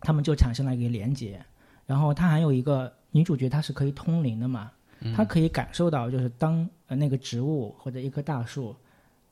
[0.02, 1.44] 他们就产生了一个连接。
[1.86, 4.72] 然后他还有一个女主角，她是可以通灵的嘛，
[5.16, 8.76] 她可以感受到就是当呃那个植物或者一棵大树，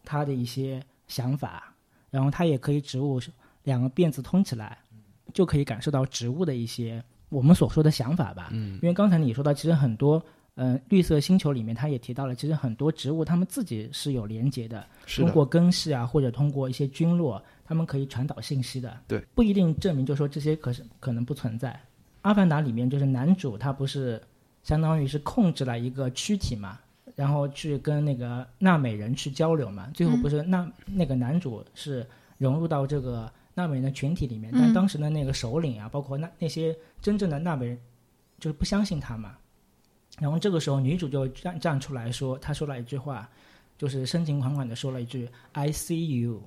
[0.05, 1.75] 它的一些想法，
[2.09, 3.19] 然后它也可以植物
[3.63, 4.77] 两个辫子通起来，
[5.33, 8.49] 就可以感受到植物的一些我们所说的想法吧。
[8.51, 10.23] 嗯因为刚才你说到，其实很多
[10.55, 18.95] 嗯、呃绿色星球里面，它也提到了，其实很多植物它们自己是有连接的，是的，通过根系啊，或者通过一些菌落，它们可以传导信息的。
[19.07, 21.79] 对，不一定证明就说这些可是可能不存在。
[22.21, 24.21] 阿凡达里面就是男主他不是
[24.61, 26.79] 相当于是控制了一个躯体嘛，
[27.15, 32.05] 然后去跟那个纳美人去交流嘛，最后不是那、那个男主是
[32.37, 34.73] 融入到这个纳美人的群体里面，但嗯。
[34.73, 37.77] 当时的那个首领啊，包括那那些真正的纳美人，
[38.39, 39.37] 就是不相信他嘛。
[40.19, 43.29] 然后这个时候女主就站站出来说，她说了一句话，
[43.77, 46.41] 就是深情款款的说了一句 “I see you”，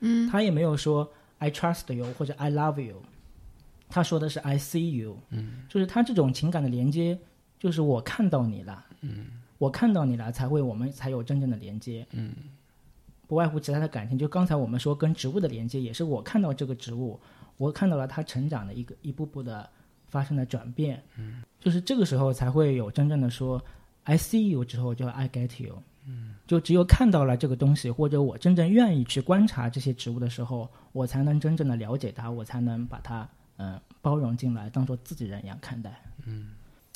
[0.00, 0.28] 嗯。
[0.28, 2.96] 她也没有说 “I trust you” 或者 “I love you”，
[3.88, 7.18] 她说的是 “I see you”，嗯，就是她这种情感的连接，
[7.58, 9.26] 就是我看到你了，嗯，
[9.60, 12.32] 我看到你了，才会我们才有真正的连接，嗯，
[13.26, 17.20] 不外乎其他的感情，就刚才我们说跟植物的连接，也是我看到这个植物，
[17.58, 19.68] 我看到了它成长的一个一步步的
[20.08, 23.62] 发生的转变，嗯，就是这个时候才会有真正的说
[24.04, 25.76] “I see you” 之后就 “I get you”。
[26.06, 26.36] 嗯。
[26.46, 36.02] 就只有看到了这个东西，或者我真正愿意去观察这些植物的时候，我才能真正的了解它，我才能把它嗯、呃包容进来，当做自己人一样看待。
[36.24, 36.48] 嗯，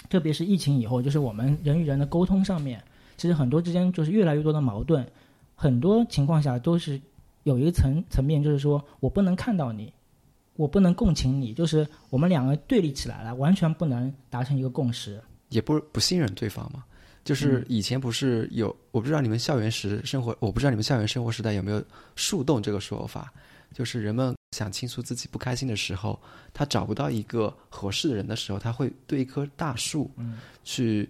[0.08, 2.82] 特别是疫情以后，就是我们人与人的沟通上面，
[3.16, 5.06] 其实很多之间就是越来越多的矛盾，
[5.54, 7.00] 很多情况下都是
[7.42, 9.92] 有一个层层面，就是说我不能看到你，
[10.56, 15.20] 我不能共情你，就是我们两个对立起来了，完全不能达成一个共识。
[15.48, 16.84] 也不不信任对方嘛。
[17.24, 21.82] 就是以前不是有，我不知道你们校园时生活，我不知道你们校园生活时代有没有
[22.16, 23.32] 树洞这个说法，
[23.72, 26.18] 就是人们想倾诉自己不开心的时候，
[26.52, 31.08] 他找不到一个合适的人的时候，他会对一棵大树嗯去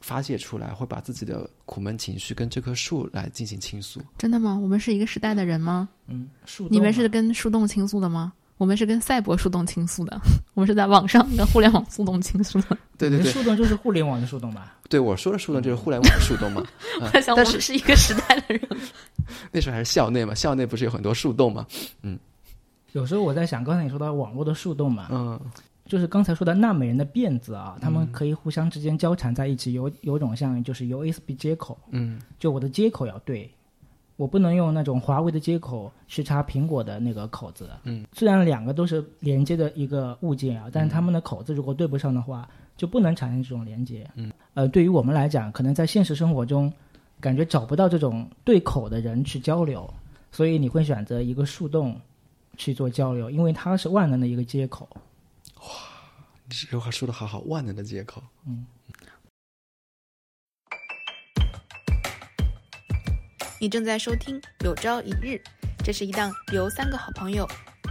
[0.00, 4.00] 发泄出来，会把自己的苦闷情绪跟这棵树来进行倾诉。
[4.18, 4.58] 真的吗？
[4.60, 5.88] 我们是一个时代的人吗？
[6.06, 8.32] 嗯，树洞你们是跟树洞倾诉的吗？
[8.58, 10.20] 我们是跟赛博树洞倾诉的，
[10.54, 12.78] 我们是在网上跟互联网树洞倾诉的。
[12.96, 14.76] 对对对，树洞就是互联网的树洞吧？
[14.88, 16.62] 对我说的树洞就是互联网的树洞嘛。
[17.00, 18.60] 我想，我但是们是一个时代的人。
[19.50, 21.66] 那时候还是校内嘛，校内不是有很多树洞嘛？
[22.92, 25.38] 有时候我在想，刚才你说到网络的树洞嘛，嗯
[25.84, 33.50] 就是刚才说的纳美人的辫子啊，他们可以互相之间交缠在一起，有有种像就是 USB 接口，嗯就我的接口要对，
[34.16, 37.68] 我不能用那种华为的接口去插苹果的那个口子。
[37.82, 44.08] 嗯，虽然两个都是连接的一个物件啊，但是它们的口子如果对不上的话，就不能产生这种连接。
[44.14, 46.72] 嗯，呃，对于我们来讲，可能在现实生活中，
[47.20, 49.92] 感觉找不到这种对口的人去交流，
[50.30, 52.00] 所以你会选择一个树洞
[52.56, 54.88] 去做交流，因为它是万能的一个接口。
[55.56, 55.64] 哇，
[56.44, 58.22] 你这句话说的好好，万能的接口。
[58.46, 58.66] 嗯，
[63.60, 65.28] 你正在收听《有朝一日》，
[65.84, 67.48] 这是一档由三个好朋友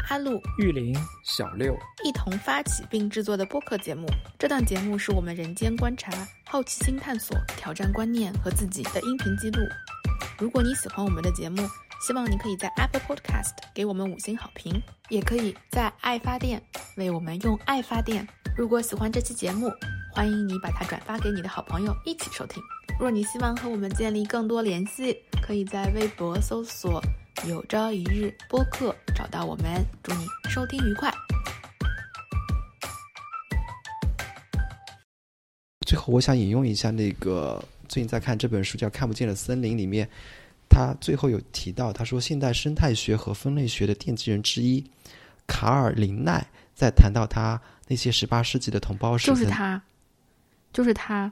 [0.10, 0.94] 阿路、玉林、
[1.24, 4.06] 小六一同发起并制作的播客节目。
[4.38, 6.12] 这档节目是我们人间观察、
[6.46, 9.62] 好奇心探索、挑战观念和自己的音频记录。
[10.40, 11.62] 如果你喜欢我们的节目，
[12.06, 16.62] 希望你可以在 Apple Podcast 给我们五星好评，也可以在爱发电
[16.98, 18.28] 为我们用爱发电。
[18.58, 19.72] 如果喜欢这期节目，
[20.14, 22.62] 欢迎你把它转发给你的好朋友一起收听。
[23.00, 27.02] 若你希望和我们建立更多联系，可以在微博搜索
[27.48, 29.86] “有朝一日播客”找到我们。
[30.04, 31.12] 祝你收听愉快！
[35.88, 40.08] 最后，我想引用一下那个最近在看这本书叫《看不见的森林》里面，
[40.70, 44.82] 他最后有提到，他说现代生态学和分类学的奠基人之一
[45.46, 47.60] 卡尔林奈在谈到他。
[47.90, 49.82] 那些十八世纪的同胞时就是他，
[50.72, 51.30] 就是他，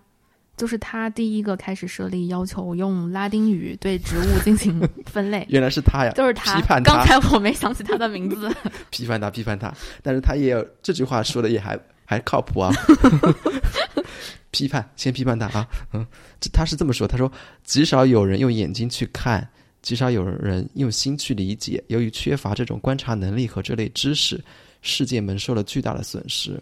[0.57, 5.47] 就是他第一个开始设立要求用拉丁语对植物进行分类。
[5.47, 6.59] 原来是他呀，就是他。
[6.59, 6.93] 批判他。
[6.93, 8.53] 刚才我没想起他的名字。
[8.91, 12.69] 批判他，批判他，但是他也有这句话说的也还还靠谱啊。
[14.51, 16.05] 批判，先批判他啊，嗯，
[16.51, 17.31] 他是这么说，他说
[17.63, 19.47] 极少有人用眼睛去看，
[19.81, 24.39] 极少有人用心去理解，由于缺乏这种观察能力和这类知识。
[24.81, 26.57] 世界蒙受了巨大的损失。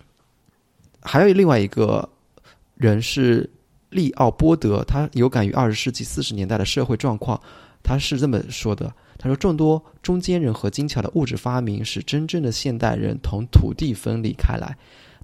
[1.02, 2.10] 还有另外一个
[2.74, 3.48] 人是
[3.92, 7.40] 利奥波德，他有感于二十世纪四十年代的社会状况，
[7.84, 14.76] 他是这么说的：“他说，众多中间人和精巧的物质发明，使真正的现代人同土地分离开来。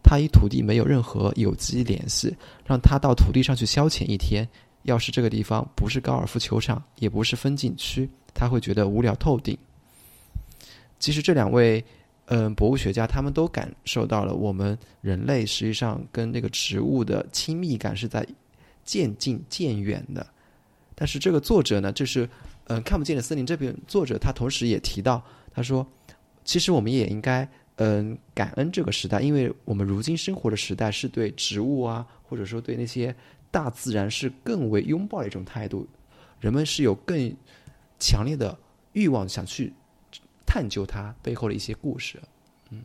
[0.04, 2.36] 他与土地没有任何有机联系，
[2.66, 4.48] 让他到土地上去消遣一天。
[4.84, 9.58] 要是这个地方不是高尔夫球场，也不是风景区，他会觉得无聊透顶。”
[11.00, 11.84] 其实这两位。
[12.28, 18.26] 嗯，博物学家他们都感受到了，我们人类实际上跟那个植物的亲密感是在
[18.86, 20.26] 渐近渐远的。
[20.96, 22.28] 但是这个作者呢，就是
[22.68, 25.22] 嗯，看不见的森林这边作者，他同时也提到，
[25.54, 25.86] 他说，
[26.46, 33.16] 其实我们也应该嗯感恩这个时代，因为我们如今生活的时代是对植物啊，或者说对那些
[33.52, 35.88] 大自然是更为拥抱的一种态度，
[36.40, 37.36] 人们是有更
[38.00, 38.58] 强烈的
[38.94, 39.74] 欲望想去。
[40.46, 42.22] 探究它背后的一些故事，
[42.70, 42.84] 嗯，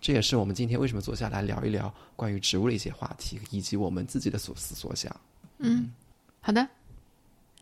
[0.00, 5.14] 这也是我们今天为什么坐下来聊一聊关于植物的一些话题，以及我们自己的所思所想。
[5.58, 5.92] 嗯，
[6.40, 6.66] 好的，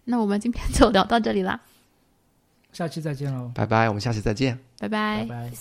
[0.04, 1.60] 那我们今天就聊到这里啦，
[2.75, 5.51] 下期再见喽，拜拜，我们下期再见，拜拜，拜拜。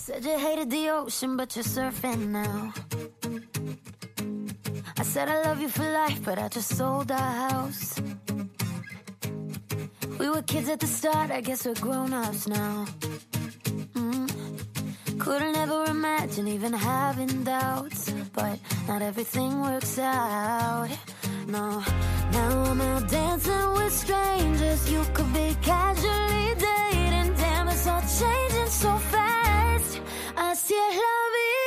[10.19, 12.85] We were kids at the start, I guess we're grown ups now.
[13.95, 14.29] Mm.
[15.17, 20.89] Couldn't ever imagine even having doubts, but not everything works out.
[21.47, 21.81] No,
[22.31, 24.91] now I'm out dancing with strangers.
[24.91, 26.11] You could be casual
[28.18, 30.00] changing so fast.
[30.36, 31.65] Así es la vida.